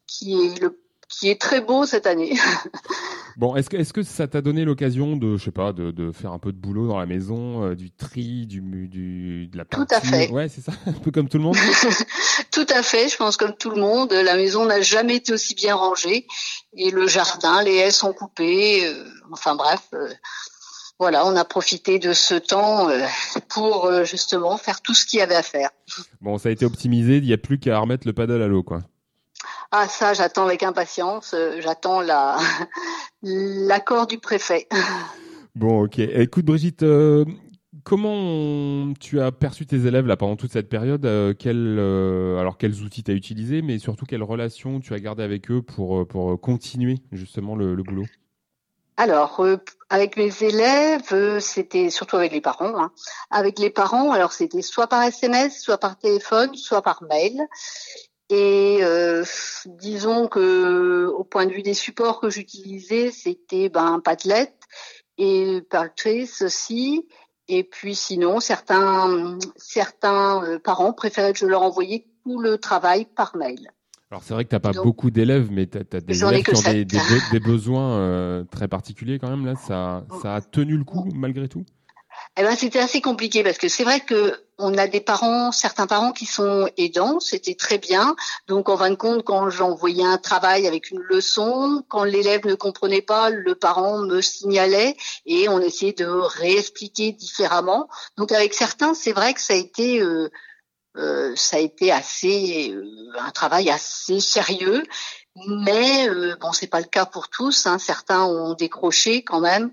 qui 0.07 0.35
est 0.35 0.61
le, 0.61 0.79
qui 1.09 1.31
est 1.31 1.41
très 1.41 1.61
beau 1.61 1.87
cette 1.87 2.07
année. 2.07 2.35
Bon, 3.37 3.55
est-ce 3.55 3.69
que, 3.69 3.77
est-ce 3.77 3.93
que 3.93 4.03
ça 4.03 4.27
t'a 4.27 4.41
donné 4.41 4.65
l'occasion 4.65 5.15
de, 5.15 5.37
je 5.37 5.45
sais 5.45 5.51
pas, 5.51 5.75
de, 5.75 5.91
de 5.91 6.11
faire 6.11 6.33
un 6.33 6.39
peu 6.39 6.53
de 6.53 6.57
boulot 6.57 6.89
dans 6.89 6.99
la 6.99 7.05
maison, 7.05 7.65
euh, 7.65 7.75
du 7.75 7.91
tri, 7.91 8.47
du, 8.47 8.63
du, 8.89 9.47
de 9.49 9.59
la 9.59 9.67
Tout 9.67 9.85
peinture 9.85 9.97
à 9.97 10.01
fait. 10.01 10.31
Ouais, 10.31 10.49
c'est 10.49 10.63
ça, 10.63 10.73
un 10.87 10.93
peu 10.93 11.11
comme 11.11 11.29
tout 11.29 11.37
le 11.37 11.45
monde. 11.45 11.57
Tout 12.51 12.67
à 12.71 12.83
fait, 12.83 13.11
je 13.11 13.17
pense 13.17 13.37
comme 13.37 13.55
tout 13.55 13.69
le 13.69 13.81
monde, 13.81 14.13
la 14.13 14.37
maison 14.37 14.65
n'a 14.65 14.81
jamais 14.81 15.17
été 15.17 15.35
aussi 15.35 15.55
bien 15.55 15.75
rangée 15.75 16.27
et 16.75 16.91
le 16.91 17.07
jardin, 17.07 17.63
les 17.63 17.75
haies 17.75 17.91
sont 17.91 18.15
coupées, 18.15 18.87
euh, 18.87 19.05
enfin 19.31 19.55
bref, 19.55 19.83
euh, 19.93 20.09
voilà, 20.99 21.27
on 21.27 21.37
a 21.37 21.45
profité 21.45 21.99
de 21.99 22.15
ce 22.15 22.35
temps 22.35 22.89
pour 23.51 23.93
justement 24.05 24.57
faire 24.57 24.81
tout 24.81 24.95
ce 24.95 25.05
qu'il 25.05 25.19
y 25.19 25.23
avait 25.23 25.35
à 25.35 25.43
faire. 25.43 25.69
Bon, 26.23 26.39
ça 26.39 26.49
a 26.49 26.53
été 26.53 26.65
optimisé. 26.65 27.19
Il 27.19 27.25
n'y 27.25 27.35
a 27.35 27.37
plus 27.39 27.59
qu'à 27.59 27.79
remettre 27.79 28.07
le 28.07 28.15
paddle 28.15 28.41
à 28.41 28.47
l'eau, 28.47 28.63
quoi. 28.63 28.81
Ah 29.73 29.89
ça, 29.89 30.15
j'attends 30.15 30.45
avec 30.47 30.63
impatience, 30.63 31.35
euh, 31.35 31.61
j'attends 31.61 32.01
la 32.01 32.37
l'accord 33.23 34.07
du 34.07 34.19
préfet. 34.19 34.69
Bon, 35.55 35.85
ok. 35.85 35.99
Écoute, 36.01 36.45
Brigitte, 36.45 36.83
euh, 36.83 37.25
comment 37.83 38.13
on- 38.13 38.93
tu 39.01 39.23
as 39.23 39.33
perçu 39.33 39.65
tes 39.65 39.87
élèves 39.87 40.07
là 40.07 40.15
pendant 40.19 40.37
toute 40.37 40.53
cette 40.53 40.69
période 40.69 41.07
euh, 41.07 41.33
quels, 41.33 41.77
euh, 41.79 42.39
Alors, 42.39 42.59
quels 42.59 42.83
outils 42.83 43.03
tu 43.03 43.11
as 43.11 43.15
utilisés, 43.15 43.63
mais 43.63 43.79
surtout 43.79 44.05
quelles 44.05 44.23
relations 44.23 44.81
tu 44.81 44.93
as 44.93 45.01
gardées 45.01 45.23
avec 45.23 45.51
eux 45.51 45.63
pour, 45.63 46.07
pour 46.07 46.39
continuer 46.39 46.99
justement 47.11 47.57
le, 47.57 47.75
le 47.75 47.83
boulot? 47.83 48.05
Alors, 48.99 49.41
euh, 49.41 49.57
avec 49.89 50.19
mes 50.19 50.31
élèves, 50.43 51.13
euh, 51.13 51.41
c'était 51.41 51.89
surtout 51.89 52.17
avec 52.17 52.33
les 52.33 52.43
parents. 52.43 52.79
hein. 52.79 52.91
Avec 53.31 53.59
les 53.59 53.71
parents, 53.71 54.11
alors 54.13 54.33
c'était 54.33 54.61
soit 54.61 54.89
par 54.89 55.03
SMS, 55.05 55.59
soit 55.63 55.79
par 55.79 55.97
téléphone, 55.99 56.55
soit 56.55 56.83
par 56.83 57.03
mail. 57.03 57.41
Et 58.29 58.79
euh, 58.83 59.25
disons 59.67 60.27
que 60.27 61.07
au 61.07 61.23
point 61.23 61.47
de 61.47 61.53
vue 61.53 61.63
des 61.63 61.75
supports 61.75 62.21
que 62.21 62.29
j'utilisais, 62.29 63.11
c'était 63.13 63.69
ben 63.69 64.01
Padlet 64.01 64.53
et 65.19 65.63
Perltrace 65.71 66.43
aussi. 66.43 67.07
Et 67.49 67.63
puis 67.63 67.95
sinon, 67.95 68.41
certains 68.41 69.39
certains 69.57 70.43
euh, 70.45 70.59
parents 70.59 70.93
préféraient 70.93 71.33
que 71.33 71.39
je 71.39 71.47
leur 71.47 71.63
envoyais 71.63 72.07
tout 72.25 72.41
le 72.41 72.59
travail 72.59 73.05
par 73.05 73.37
mail. 73.37 73.71
Alors, 74.11 74.23
c'est 74.23 74.35
vrai 74.35 74.45
que 74.45 74.51
tu 74.51 74.55
n'as 74.55 74.61
pas 74.61 74.73
Donc- 74.73 74.85
beaucoup 74.85 75.11
d'élèves, 75.11 75.49
mais 75.51 75.67
tu 75.67 75.79
as, 75.79 76.01
des 76.01 76.25
élèves 76.25 76.45
qui 76.45 76.55
ont 76.55 77.33
des 77.33 77.41
besoins 77.41 77.99
euh, 77.99 78.45
très 78.45 78.69
particuliers 78.69 79.19
quand 79.19 79.29
même. 79.29 79.45
Là, 79.45 79.55
ça, 79.57 80.05
ça 80.23 80.37
a 80.37 80.41
tenu 80.41 80.77
le 80.77 80.85
coup 80.85 81.09
malgré 81.15 81.49
tout 81.49 81.65
Eh 82.39 82.43
ben, 82.43 82.55
c'était 82.57 82.79
assez 82.79 83.01
compliqué 83.01 83.43
parce 83.43 83.59
que 83.59 83.69
c'est 83.69 83.85
vrai 83.85 84.01
que 84.01 84.46
on 84.59 84.77
a 84.79 84.87
des 84.87 85.01
parents, 85.01 85.53
certains 85.53 85.87
parents 85.87 86.13
qui 86.13 86.27
sont 86.27 86.69
aidants, 86.77 87.21
c'était 87.21 87.55
très 87.55 87.79
bien. 87.79 88.17
Donc, 88.47 88.69
en 88.69 88.77
fin 88.77 88.91
de 88.91 88.95
compte, 88.95 89.25
quand 89.25 89.51
j'envoyais 89.51 90.05
un 90.05 90.19
travail 90.19 90.67
avec 90.67 90.91
une 90.91 91.01
leçon, 91.01 91.85
quand 91.89 92.05
l'élève 92.05 92.47
ne 92.47 92.55
comprenait 92.55 93.03
pas, 93.03 93.31
le 93.31 93.55
parent 93.55 93.99
me 93.99 94.21
signalait 94.21 94.97
et 95.27 95.49
on 95.49 95.61
essayait 95.61 95.93
de 95.93 96.07
réexpliquer 96.07 97.13
différemment. 97.13 97.89
Donc, 98.17 98.33
avec 98.33 98.55
certains, 98.55 98.95
c'est 98.95 99.13
vrai 99.13 99.35
que 99.35 99.41
ça 99.41 99.53
a 99.53 99.57
été 99.57 100.01
euh, 100.01 100.31
euh, 100.97 101.35
ça 101.37 101.57
a 101.57 101.61
été 101.61 101.93
assez 101.93 102.71
euh, 102.73 103.13
un 103.19 103.31
travail 103.31 103.71
assez 103.71 104.21
sérieux. 104.21 104.83
Mais 105.47 106.09
euh, 106.09 106.37
bon, 106.41 106.53
c'est 106.53 106.67
pas 106.67 106.81
le 106.81 106.87
cas 106.87 107.05
pour 107.05 107.29
tous. 107.29 107.67
Hein. 107.67 107.79
Certains 107.79 108.25
ont 108.25 108.55
décroché 108.55 109.23
quand 109.23 109.41
même. 109.41 109.71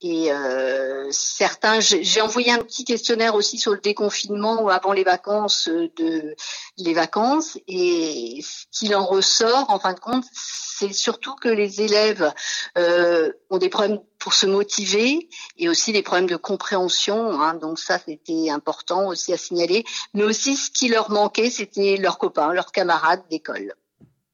Et 0.00 0.30
euh, 0.30 1.08
certains, 1.10 1.80
j'ai 1.80 2.20
envoyé 2.20 2.52
un 2.52 2.58
petit 2.58 2.84
questionnaire 2.84 3.34
aussi 3.34 3.58
sur 3.58 3.72
le 3.72 3.80
déconfinement 3.80 4.68
avant 4.68 4.92
les 4.92 5.02
vacances 5.02 5.68
euh, 5.68 5.90
de 5.96 6.36
les 6.76 6.94
vacances. 6.94 7.58
Et 7.66 8.40
ce 8.42 8.66
qu'il 8.70 8.94
en 8.94 9.04
ressort, 9.04 9.70
en 9.70 9.80
fin 9.80 9.94
de 9.94 9.98
compte, 9.98 10.24
c'est 10.32 10.92
surtout 10.92 11.34
que 11.34 11.48
les 11.48 11.80
élèves 11.80 12.32
euh, 12.76 13.32
ont 13.50 13.58
des 13.58 13.68
problèmes 13.68 13.98
pour 14.20 14.34
se 14.34 14.46
motiver 14.46 15.28
et 15.56 15.68
aussi 15.68 15.92
des 15.92 16.02
problèmes 16.02 16.28
de 16.28 16.36
compréhension. 16.36 17.40
Hein, 17.40 17.54
donc 17.54 17.80
ça, 17.80 17.98
c'était 17.98 18.50
important 18.50 19.08
aussi 19.08 19.32
à 19.32 19.36
signaler. 19.36 19.84
Mais 20.14 20.22
aussi, 20.22 20.56
ce 20.56 20.70
qui 20.70 20.88
leur 20.88 21.10
manquait, 21.10 21.50
c'était 21.50 21.96
leurs 21.96 22.18
copains, 22.18 22.52
leurs 22.52 22.70
camarades 22.70 23.24
d'école. 23.30 23.74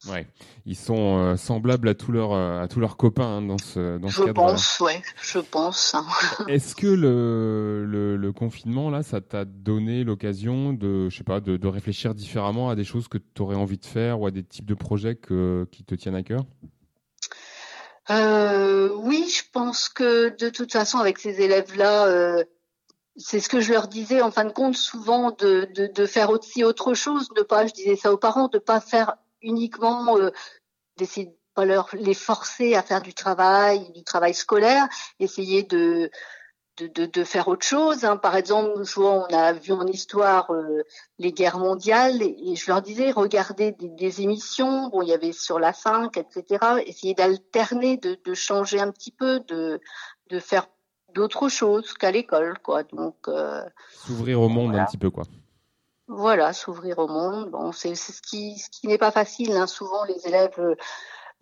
Ouais. 0.09 0.27
Ils 0.67 0.77
sont 0.77 1.19
euh, 1.19 1.37
semblables 1.37 1.89
à 1.89 1.95
tous 1.95 2.13
leurs 2.13 2.33
euh, 2.33 2.61
à 2.63 2.69
tous 2.69 2.81
leurs 2.81 2.97
copains 2.97 3.39
hein, 3.39 3.43
dans 3.43 3.59
ce 3.59 3.99
dans 3.99 4.09
ce 4.09 4.15
Je 4.15 4.25
cadre-là. 4.25 4.53
pense, 4.53 4.81
ouais, 4.81 5.03
je 5.23 5.39
pense. 5.39 5.95
hein. 5.95 6.05
Est-ce 6.49 6.75
que 6.77 6.87
le, 6.87 7.85
le, 7.87 8.17
le 8.17 8.33
confinement 8.33 8.91
là, 8.91 9.03
ça 9.03 9.21
t'a 9.21 9.45
donné 9.45 10.05
l'occasion 10.05 10.73
de, 10.73 11.09
je 11.09 11.17
sais 11.17 11.25
pas, 11.25 11.41
de, 11.41 11.57
de 11.57 11.69
réfléchir 11.69 12.15
différemment 12.15 12.69
à 12.71 12.75
des 12.77 12.85
choses 12.85 13.09
que 13.09 13.19
tu 13.19 13.43
aurais 13.43 13.57
envie 13.57 13.79
de 13.79 13.87
faire 13.87 14.21
ou 14.21 14.27
à 14.27 14.31
des 14.31 14.45
types 14.45 14.67
de 14.67 14.75
projets 14.75 15.15
que, 15.17 15.67
qui 15.73 15.85
te 15.85 15.95
tiennent 15.95 16.17
à 16.17 16.23
cœur? 16.23 16.45
Euh, 18.11 18.91
oui, 18.97 19.27
je 19.35 19.43
pense 19.53 19.89
que 19.89 20.37
de 20.37 20.51
toute 20.51 20.73
façon, 20.73 20.99
avec 20.99 21.19
ces 21.19 21.41
élèves-là, 21.41 22.07
euh, 22.07 22.45
c'est 23.17 23.41
ce 23.41 23.49
que 23.49 23.61
je 23.61 23.73
leur 23.73 23.89
disais 23.89 24.21
en 24.21 24.31
fin 24.31 24.45
de 24.45 24.53
compte 24.53 24.75
souvent 24.77 25.31
de, 25.31 25.69
de, 25.75 25.87
de 25.87 26.07
faire 26.07 26.31
aussi 26.31 26.65
autre 26.65 26.93
chose, 26.95 27.29
de 27.35 27.43
pas, 27.43 27.67
je 27.67 27.73
disais 27.73 27.97
ça 27.97 28.13
aux 28.13 28.19
parents, 28.19 28.49
de 28.49 28.59
pas 28.59 28.81
faire 28.81 29.15
uniquement 29.45 30.17
euh, 30.19 30.31
d'essayer 30.97 31.27
de 31.27 31.37
pas 31.55 31.65
leur 31.65 31.89
les 31.93 32.15
forcer 32.15 32.75
à 32.75 32.83
faire 32.83 33.03
du 33.03 33.15
travail, 33.15 33.93
du 33.93 34.03
travail 34.03 34.35
scolaire, 34.35 34.89
essayer 35.21 35.63
de 35.63 36.11
de, 36.77 36.89
de, 36.89 37.07
de 37.07 37.25
faire 37.25 37.47
autre 37.49 37.65
chose. 37.65 38.05
hein. 38.05 38.17
Par 38.17 38.35
exemple, 38.35 38.83
vois, 38.97 39.29
on 39.31 39.33
a 39.33 39.53
vu 39.53 39.73
en 39.73 39.87
histoire 39.87 40.51
euh, 40.53 40.83
les 41.21 41.33
guerres 41.33 41.59
mondiales 41.59 42.21
et, 42.21 42.57
je 42.57 42.67
leur 42.67 42.83
disais 42.83 43.13
regardez 43.13 43.73
des, 43.73 43.89
des 43.89 44.23
émissions. 44.23 44.89
Bon, 44.89 45.03
il 45.03 45.09
y 45.09 45.13
avait 45.13 45.33
sur 45.33 45.61
la 45.61 45.73
5, 45.73 46.17
etc. 46.17 46.83
Essayer 46.85 47.15
d'alterner, 47.15 47.97
de, 47.97 48.19
de 48.25 48.35
changer 48.35 48.81
un 48.81 48.91
petit 48.91 49.13
peu, 49.13 49.41
de 49.47 49.81
de 50.31 50.41
faire 50.41 50.67
d'autres 51.15 51.49
choses 51.49 51.93
qu'à 51.95 52.11
l'école, 52.11 52.59
quoi. 52.59 52.83
Donc 52.83 53.17
euh, 53.29 53.63
S'ouvrir 53.93 54.41
au 54.41 54.49
monde 54.49 54.75
un 54.75 54.85
petit 54.85 54.99
peu 54.99 55.11
quoi. 55.11 55.25
Voilà, 56.09 56.53
s'ouvrir 56.53 56.99
au 56.99 57.09
monde. 57.09 57.51
Bon, 57.51 57.73
c'est 57.73 57.95
ce 57.95 58.21
qui, 58.21 58.59
ce 58.59 58.69
qui 58.71 58.87
n'est 58.89 58.99
pas 58.99 59.11
facile. 59.11 59.53
Hein. 59.53 59.67
Souvent, 59.67 60.05
les 60.05 60.27
élèves, 60.27 60.59
euh, 60.59 60.75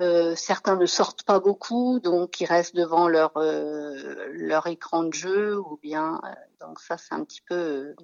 euh, 0.01 0.35
certains 0.37 0.77
ne 0.77 0.87
sortent 0.87 1.25
pas 1.25 1.41
beaucoup, 1.41 1.99
donc 1.99 2.41
ils 2.41 2.47
restent 2.47 2.77
devant 2.77 3.09
leur 3.09 3.37
euh, 3.37 4.29
leur 4.33 4.69
écran 4.69 5.03
de 5.05 5.13
jeu 5.13 5.59
ou 5.59 5.79
bien. 5.83 6.21
donc 6.61 6.79
ça, 6.81 6.97
c'est 6.97 7.15
un 7.15 7.25
petit 7.25 7.43
peu. 7.49 7.95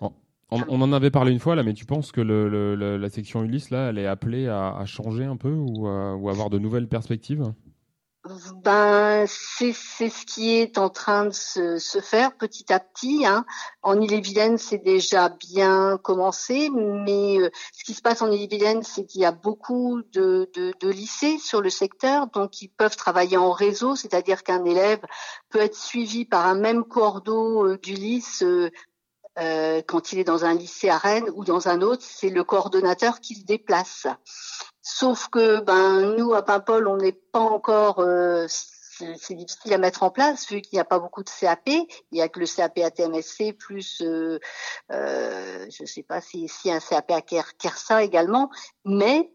On, 0.00 0.12
on, 0.50 0.80
en 0.82 0.92
avait 0.92 1.10
parlé 1.10 1.32
une 1.32 1.40
fois 1.40 1.56
là, 1.56 1.64
mais 1.64 1.74
tu 1.74 1.84
penses 1.84 2.12
que 2.12 2.20
le, 2.20 2.48
le, 2.48 2.96
la 2.96 3.10
section 3.10 3.42
Ulysse 3.42 3.70
là, 3.70 3.88
elle 3.88 3.98
est 3.98 4.06
appelée 4.06 4.46
à, 4.46 4.76
à 4.76 4.84
changer 4.84 5.24
un 5.24 5.36
peu 5.36 5.50
ou, 5.50 5.88
ou 5.88 6.28
avoir 6.28 6.48
de 6.48 6.60
nouvelles 6.60 6.88
perspectives? 6.88 7.52
Ben, 8.62 9.26
c'est 9.26 9.72
ce 9.74 10.24
qui 10.24 10.54
est 10.54 10.78
en 10.78 10.88
train 10.88 11.26
de 11.26 11.30
se, 11.30 11.78
se 11.78 12.00
faire 12.00 12.34
petit 12.34 12.72
à 12.72 12.80
petit. 12.80 13.26
Hein. 13.26 13.44
En 13.82 14.00
Ille-et-Vilaine, 14.00 14.56
c'est 14.56 14.78
déjà 14.78 15.28
bien 15.28 15.98
commencé, 16.02 16.70
mais 16.70 17.38
euh, 17.38 17.50
ce 17.74 17.84
qui 17.84 17.92
se 17.92 18.00
passe 18.00 18.22
en 18.22 18.30
Ille-et-Vilaine, 18.30 18.82
c'est 18.82 19.04
qu'il 19.04 19.20
y 19.20 19.26
a 19.26 19.32
beaucoup 19.32 20.00
de, 20.12 20.50
de, 20.54 20.72
de, 20.80 20.88
lycées 20.88 21.36
sur 21.38 21.60
le 21.60 21.68
secteur, 21.68 22.28
donc 22.28 22.62
ils 22.62 22.68
peuvent 22.68 22.96
travailler 22.96 23.36
en 23.36 23.52
réseau, 23.52 23.94
c'est-à-dire 23.94 24.42
qu'un 24.42 24.64
élève 24.64 25.00
peut 25.50 25.60
être 25.60 25.76
suivi 25.76 26.24
par 26.24 26.46
un 26.46 26.54
même 26.54 26.84
cordeau 26.84 27.66
euh, 27.66 27.78
du 27.78 27.92
lycée 27.92 28.44
euh, 28.44 28.70
quand 29.36 30.12
il 30.12 30.18
est 30.18 30.24
dans 30.24 30.44
un 30.44 30.54
lycée 30.54 30.88
à 30.88 30.98
Rennes 30.98 31.30
ou 31.34 31.44
dans 31.44 31.68
un 31.68 31.80
autre, 31.82 32.02
c'est 32.04 32.30
le 32.30 32.44
coordonnateur 32.44 33.20
qui 33.20 33.34
se 33.34 33.44
déplace. 33.44 34.06
Sauf 34.82 35.28
que 35.28 35.60
ben 35.60 36.14
nous 36.16 36.34
à 36.34 36.44
Paimpol, 36.44 36.86
on 36.86 36.98
n'est 36.98 37.12
pas 37.12 37.40
encore 37.40 38.00
euh, 38.00 38.46
c'est 39.16 39.34
difficile 39.34 39.72
à 39.72 39.78
mettre 39.78 40.02
en 40.02 40.10
place 40.10 40.48
vu 40.48 40.60
qu'il 40.60 40.76
n'y 40.76 40.80
a 40.80 40.84
pas 40.84 40.98
beaucoup 40.98 41.22
de 41.22 41.30
CAP. 41.30 41.68
Il 41.68 41.88
y 42.12 42.22
a 42.22 42.28
que 42.28 42.40
le 42.40 42.46
CAP 42.46 42.78
ATMSC 42.78 43.52
plus, 43.52 44.00
euh, 44.02 44.38
euh, 44.92 45.66
je 45.70 45.82
ne 45.82 45.86
sais 45.86 46.02
pas 46.02 46.20
si, 46.20 46.48
si 46.48 46.70
un 46.70 46.80
CAP 46.80 47.10
à 47.10 47.22
KERSA 47.22 48.02
également, 48.02 48.50
mais 48.84 49.32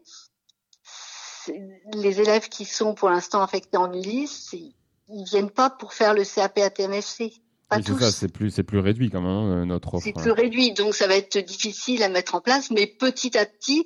les 1.94 2.20
élèves 2.20 2.48
qui 2.48 2.64
sont 2.64 2.94
pour 2.94 3.10
l'instant 3.10 3.42
affectés 3.42 3.76
en 3.76 3.92
Ulysse, 3.92 4.52
ils 4.52 5.24
viennent 5.24 5.50
pas 5.50 5.70
pour 5.70 5.92
faire 5.92 6.14
le 6.14 6.24
CAP 6.24 6.58
ATMSC. 6.58 7.42
Pas 7.70 7.80
c'est 7.80 7.96
ça, 8.00 8.10
c'est 8.10 8.28
plus, 8.28 8.50
c'est 8.50 8.64
plus 8.64 8.80
réduit 8.80 9.10
quand 9.10 9.20
même 9.20 9.30
hein, 9.30 9.64
notre 9.64 9.94
offre. 9.94 10.04
C'est 10.04 10.12
plus 10.12 10.32
réduit, 10.32 10.72
donc 10.72 10.92
ça 10.92 11.06
va 11.06 11.14
être 11.14 11.38
difficile 11.38 12.02
à 12.02 12.08
mettre 12.08 12.34
en 12.34 12.40
place, 12.40 12.72
mais 12.72 12.88
petit 12.88 13.38
à 13.38 13.46
petit, 13.46 13.84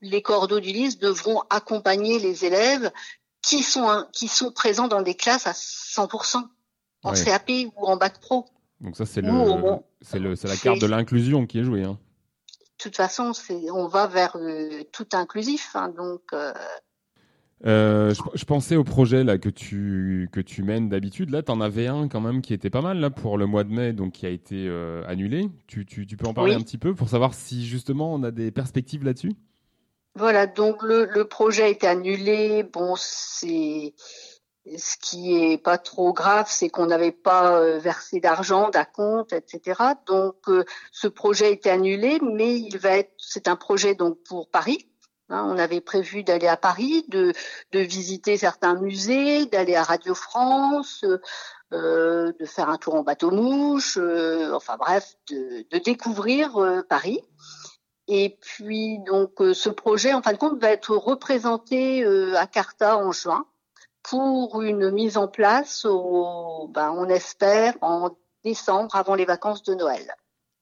les 0.00 0.22
cordeaux 0.22 0.58
du 0.58 0.72
lycée 0.72 0.96
devront 0.96 1.42
accompagner 1.50 2.18
les 2.18 2.46
élèves 2.46 2.90
qui 3.42 3.62
sont 3.62 4.06
qui 4.12 4.28
sont 4.28 4.52
présents 4.52 4.88
dans 4.88 5.02
des 5.02 5.14
classes 5.14 5.46
à 5.46 5.52
100% 5.52 6.44
en 7.02 7.12
CAP 7.12 7.50
ou 7.76 7.86
en 7.86 7.98
bac 7.98 8.18
pro. 8.20 8.46
Donc 8.80 8.96
ça 8.96 9.04
c'est 9.04 9.20
le 9.20 9.30
c'est 10.00 10.18
le 10.18 10.34
c'est 10.34 10.48
la 10.48 10.56
carte 10.56 10.80
de 10.80 10.86
l'inclusion 10.86 11.46
qui 11.46 11.58
est 11.58 11.64
jouée. 11.64 11.84
Hein. 11.84 11.98
De 12.48 12.82
toute 12.82 12.96
façon, 12.96 13.34
c'est 13.34 13.70
on 13.70 13.86
va 13.86 14.06
vers 14.06 14.36
euh, 14.36 14.82
tout 14.92 15.08
inclusif, 15.12 15.70
hein, 15.74 15.90
donc. 15.90 16.22
Euh... 16.32 16.52
Euh, 17.64 18.12
je, 18.12 18.20
je, 18.34 18.44
pensais 18.44 18.76
au 18.76 18.84
projet 18.84 19.24
là 19.24 19.38
que 19.38 19.48
tu 19.48 20.28
que 20.30 20.40
tu 20.40 20.62
mènes 20.62 20.90
d'habitude. 20.90 21.30
Là, 21.30 21.42
tu 21.42 21.50
en 21.50 21.60
avais 21.60 21.86
un 21.86 22.06
quand 22.06 22.20
même 22.20 22.42
qui 22.42 22.52
était 22.52 22.68
pas 22.68 22.82
mal 22.82 22.98
là 22.98 23.08
pour 23.08 23.38
le 23.38 23.46
mois 23.46 23.64
de 23.64 23.72
mai, 23.72 23.92
donc 23.94 24.12
qui 24.12 24.26
a 24.26 24.28
été 24.28 24.66
euh, 24.68 25.02
annulé. 25.06 25.48
Tu, 25.66 25.86
tu, 25.86 26.06
tu, 26.06 26.16
peux 26.18 26.26
en 26.26 26.34
parler 26.34 26.54
un 26.54 26.60
petit 26.60 26.76
peu 26.76 26.94
pour 26.94 27.08
savoir 27.08 27.32
si 27.32 27.66
justement 27.66 28.12
on 28.12 28.22
a 28.24 28.30
des 28.30 28.50
perspectives 28.50 29.04
là-dessus? 29.04 29.32
Voilà, 30.14 30.46
donc 30.46 30.82
le, 30.82 31.06
le 31.06 31.24
projet 31.24 31.62
a 31.62 31.68
été 31.68 31.86
annulé. 31.86 32.62
Bon, 32.62 32.94
c'est 32.96 33.94
ce 34.76 34.96
qui 35.00 35.36
est 35.36 35.58
pas 35.58 35.78
trop 35.78 36.12
grave, 36.12 36.46
c'est 36.48 36.68
qu'on 36.68 36.86
n'avait 36.86 37.12
pas 37.12 37.60
euh, 37.60 37.78
versé 37.78 38.20
d'argent 38.20 38.70
d'acompte, 38.70 39.32
etc. 39.32 39.80
Donc 40.06 40.36
euh, 40.48 40.64
ce 40.92 41.08
projet 41.08 41.46
a 41.46 41.50
été 41.50 41.70
annulé, 41.70 42.18
mais 42.20 42.58
il 42.58 42.76
va 42.78 42.98
être, 42.98 43.12
c'est 43.18 43.48
un 43.48 43.56
projet 43.56 43.94
donc 43.94 44.18
pour 44.24 44.50
Paris. 44.50 44.88
Hein, 45.28 45.44
on 45.48 45.58
avait 45.58 45.80
prévu 45.80 46.22
d'aller 46.22 46.46
à 46.46 46.56
Paris, 46.56 47.04
de, 47.08 47.32
visiter 47.72 48.36
certains 48.36 48.74
musées, 48.74 49.46
d'aller 49.46 49.74
à 49.74 49.82
Radio 49.82 50.14
France, 50.14 51.04
euh, 51.72 52.32
de 52.38 52.44
faire 52.46 52.68
un 52.70 52.78
tour 52.78 52.94
en 52.94 53.02
bateau 53.02 53.30
mouche, 53.30 53.98
euh, 54.00 54.52
enfin 54.54 54.76
bref, 54.76 55.14
de, 55.30 55.78
découvrir 55.78 56.84
Paris. 56.88 57.20
Et 58.08 58.38
puis 58.40 58.98
donc 59.00 59.40
euh, 59.40 59.52
ce 59.52 59.68
projet, 59.68 60.12
en 60.14 60.22
fin 60.22 60.32
de 60.32 60.38
compte, 60.38 60.60
va 60.60 60.70
être 60.70 60.96
représenté 60.96 62.04
euh, 62.04 62.36
à 62.36 62.46
Carta 62.46 62.98
en 62.98 63.10
juin 63.10 63.46
pour 64.02 64.62
une 64.62 64.90
mise 64.92 65.16
en 65.16 65.26
place, 65.26 65.84
au, 65.84 66.68
ben, 66.68 66.92
on 66.96 67.08
espère, 67.08 67.74
en 67.80 68.10
décembre, 68.44 68.94
avant 68.94 69.16
les 69.16 69.24
vacances 69.24 69.64
de 69.64 69.74
Noël. 69.74 70.14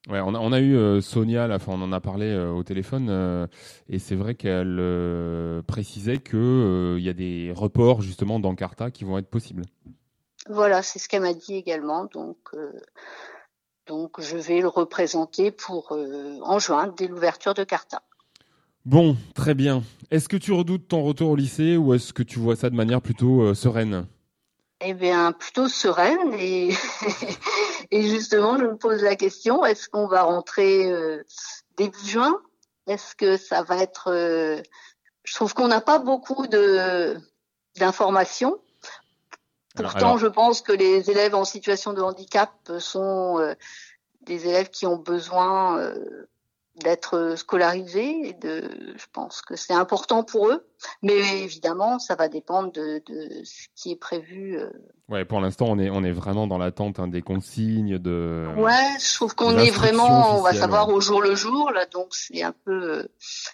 Ouais, 0.08 0.20
on 0.20 0.34
a, 0.34 0.38
on 0.38 0.52
a 0.52 0.60
eu 0.60 0.76
euh, 0.76 1.00
Sonia, 1.00 1.46
là, 1.46 1.58
on 1.66 1.80
en 1.80 1.92
a 1.92 2.00
parlé 2.00 2.36
au 2.36 2.62
téléphone, 2.62 3.48
et 3.88 3.98
c'est 3.98 4.16
vrai 4.16 4.34
qu'elle 4.34 5.62
précisait 5.66 6.18
qu'il 6.18 7.00
y 7.00 7.08
a 7.08 7.14
des 7.14 7.52
reports 7.54 8.02
justement 8.02 8.38
dans 8.38 8.54
Carta 8.54 8.90
qui 8.90 9.04
vont 9.04 9.18
être 9.18 9.30
possibles. 9.30 9.62
Voilà, 10.50 10.82
c'est 10.82 10.98
ce 10.98 11.08
qu'elle 11.08 11.22
m'a 11.22 11.32
dit 11.32 11.54
également. 11.54 12.04
Donc, 12.04 12.36
donc 13.86 14.20
je 14.20 14.36
vais 14.36 14.60
le 14.60 14.68
représenter 14.68 15.50
pour 15.50 15.92
euh, 15.92 16.38
en 16.42 16.58
juin 16.58 16.92
dès 16.96 17.06
l'ouverture 17.06 17.54
de 17.54 17.64
Carta. 17.64 18.02
Bon, 18.86 19.16
très 19.34 19.54
bien. 19.54 19.82
Est-ce 20.10 20.28
que 20.28 20.36
tu 20.36 20.52
redoutes 20.52 20.88
ton 20.88 21.02
retour 21.02 21.30
au 21.30 21.36
lycée 21.36 21.76
ou 21.76 21.94
est-ce 21.94 22.12
que 22.12 22.22
tu 22.22 22.38
vois 22.38 22.56
ça 22.56 22.70
de 22.70 22.76
manière 22.76 23.00
plutôt 23.00 23.42
euh, 23.42 23.54
sereine? 23.54 24.06
Eh 24.84 24.94
bien, 24.94 25.32
plutôt 25.32 25.68
sereine. 25.68 26.34
Et, 26.34 26.70
et 27.90 28.02
justement, 28.02 28.58
je 28.58 28.64
me 28.64 28.76
pose 28.76 29.02
la 29.02 29.16
question 29.16 29.64
est-ce 29.64 29.88
qu'on 29.88 30.06
va 30.06 30.22
rentrer 30.22 30.90
euh, 30.90 31.24
début 31.76 32.06
juin? 32.06 32.40
Est-ce 32.86 33.16
que 33.16 33.36
ça 33.36 33.62
va 33.62 33.78
être 33.78 34.12
Je 35.22 35.34
trouve 35.34 35.54
qu'on 35.54 35.68
n'a 35.68 35.80
pas 35.80 35.98
beaucoup 35.98 36.46
de 36.46 37.16
d'informations. 37.76 38.60
Pourtant, 39.76 40.18
je 40.18 40.28
pense 40.28 40.60
que 40.60 40.72
les 40.72 41.10
élèves 41.10 41.34
en 41.34 41.44
situation 41.44 41.92
de 41.92 42.00
handicap 42.00 42.52
sont 42.78 43.40
euh, 43.40 43.54
des 44.22 44.46
élèves 44.46 44.70
qui 44.70 44.86
ont 44.86 44.96
besoin 44.96 45.78
euh, 45.78 46.28
d'être 46.82 47.34
scolarisés. 47.36 48.28
Et 48.28 48.32
de, 48.32 48.62
je 48.96 49.04
pense 49.12 49.42
que 49.42 49.56
c'est 49.56 49.72
important 49.72 50.24
pour 50.24 50.48
eux, 50.48 50.66
mais 51.02 51.42
évidemment, 51.42 51.98
ça 51.98 52.14
va 52.14 52.28
dépendre 52.28 52.72
de, 52.72 53.02
de 53.06 53.44
ce 53.44 53.66
qui 53.76 53.92
est 53.92 53.96
prévu. 53.96 54.58
Euh. 54.58 54.70
Ouais, 55.08 55.24
pour 55.24 55.40
l'instant, 55.40 55.66
on 55.68 55.78
est 55.78 55.90
on 55.90 56.02
est 56.02 56.12
vraiment 56.12 56.46
dans 56.46 56.58
l'attente 56.58 56.98
hein, 56.98 57.08
des 57.08 57.22
consignes 57.22 57.98
de. 57.98 58.48
Ouais, 58.56 58.96
je 59.00 59.14
trouve 59.14 59.34
qu'on 59.34 59.58
est 59.58 59.70
vraiment, 59.70 60.38
on 60.38 60.42
va 60.42 60.54
savoir 60.54 60.88
au 60.88 61.00
jour 61.00 61.20
le 61.20 61.34
jour 61.34 61.70
là, 61.70 61.86
donc 61.86 62.08
c'est 62.14 62.42
un 62.42 62.54
peu, 62.64 63.08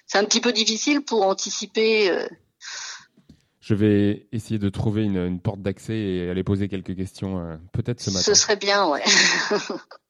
c'est 0.07 0.19
un 0.19 0.25
petit 0.25 0.41
peu 0.41 0.53
difficile 0.53 1.03
pour 1.03 1.27
anticiper 1.27 2.29
je 3.71 3.75
vais 3.77 4.27
essayer 4.33 4.59
de 4.59 4.69
trouver 4.69 5.05
une, 5.05 5.39
porte 5.39 5.63
d'accès 5.63 5.95
et 5.95 6.29
aller 6.29 6.43
poser 6.43 6.67
quelques 6.67 6.97
questions, 6.97 7.39
euh, 7.39 7.57
peut-être 7.73 8.01
ce 8.01 8.11
matin. 8.11 8.23
Ce 8.23 8.35
serait 8.35 8.57
bien, 8.57 8.89
ouais. 8.89 9.05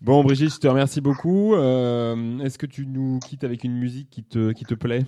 bon, 0.00 0.22
Brigitte, 0.22 0.54
je 0.54 0.58
te 0.58 0.68
remercie 0.68 1.00
beaucoup. 1.00 1.54
Euh, 1.54 2.38
est-ce 2.40 2.58
que 2.58 2.66
tu 2.66 2.86
nous 2.86 3.18
quittes 3.20 3.44
avec 3.44 3.64
une 3.64 3.74
musique 3.74 4.10
qui 4.10 4.24
te, 4.24 4.52
qui 4.52 4.64
te 4.64 4.74
plaît? 4.74 5.04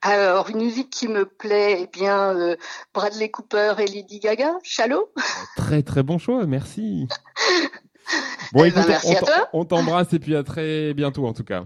Alors, 0.00 0.48
une 0.50 0.58
musique 0.58 0.90
qui 0.90 1.08
me 1.08 1.24
plaît, 1.24 1.80
eh 1.82 1.86
bien, 1.86 2.36
euh, 2.36 2.56
Bradley 2.94 3.30
Cooper 3.30 3.74
et 3.78 3.86
Lady 3.86 4.20
Gaga, 4.20 4.52
Shallow. 4.62 5.10
Très 5.56 5.82
très 5.82 6.04
bon 6.04 6.18
choix, 6.18 6.46
merci. 6.46 7.08
bon, 8.52 8.64
eh 8.64 8.70
ben, 8.70 8.84
écoute, 9.04 9.30
on 9.52 9.64
t'embrasse 9.64 10.12
et 10.12 10.20
puis 10.20 10.36
à 10.36 10.44
très 10.44 10.94
bientôt 10.94 11.26
en 11.26 11.32
tout 11.32 11.44
cas. 11.44 11.64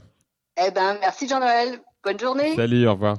Eh 0.56 0.70
ben, 0.70 0.96
merci 1.00 1.28
Jean-Noël. 1.28 1.80
Bonne 2.02 2.18
journée. 2.18 2.56
Salut, 2.56 2.86
au 2.86 2.92
revoir. 2.92 3.18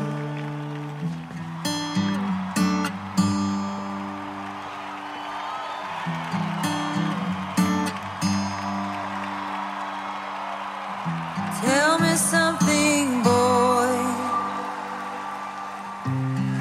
Tell 11.59 11.99
me 11.99 12.15
something, 12.15 13.23
boy. 13.23 13.91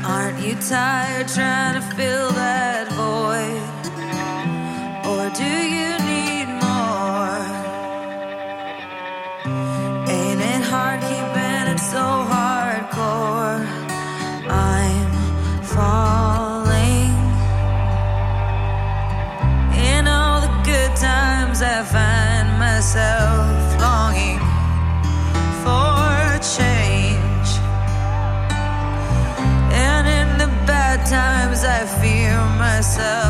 Aren't 0.05 0.41
you 0.45 0.57
tired 0.57 1.29
trying 1.29 1.75
to 1.81 1.97
fill 1.97 2.30
myself. 33.01 33.30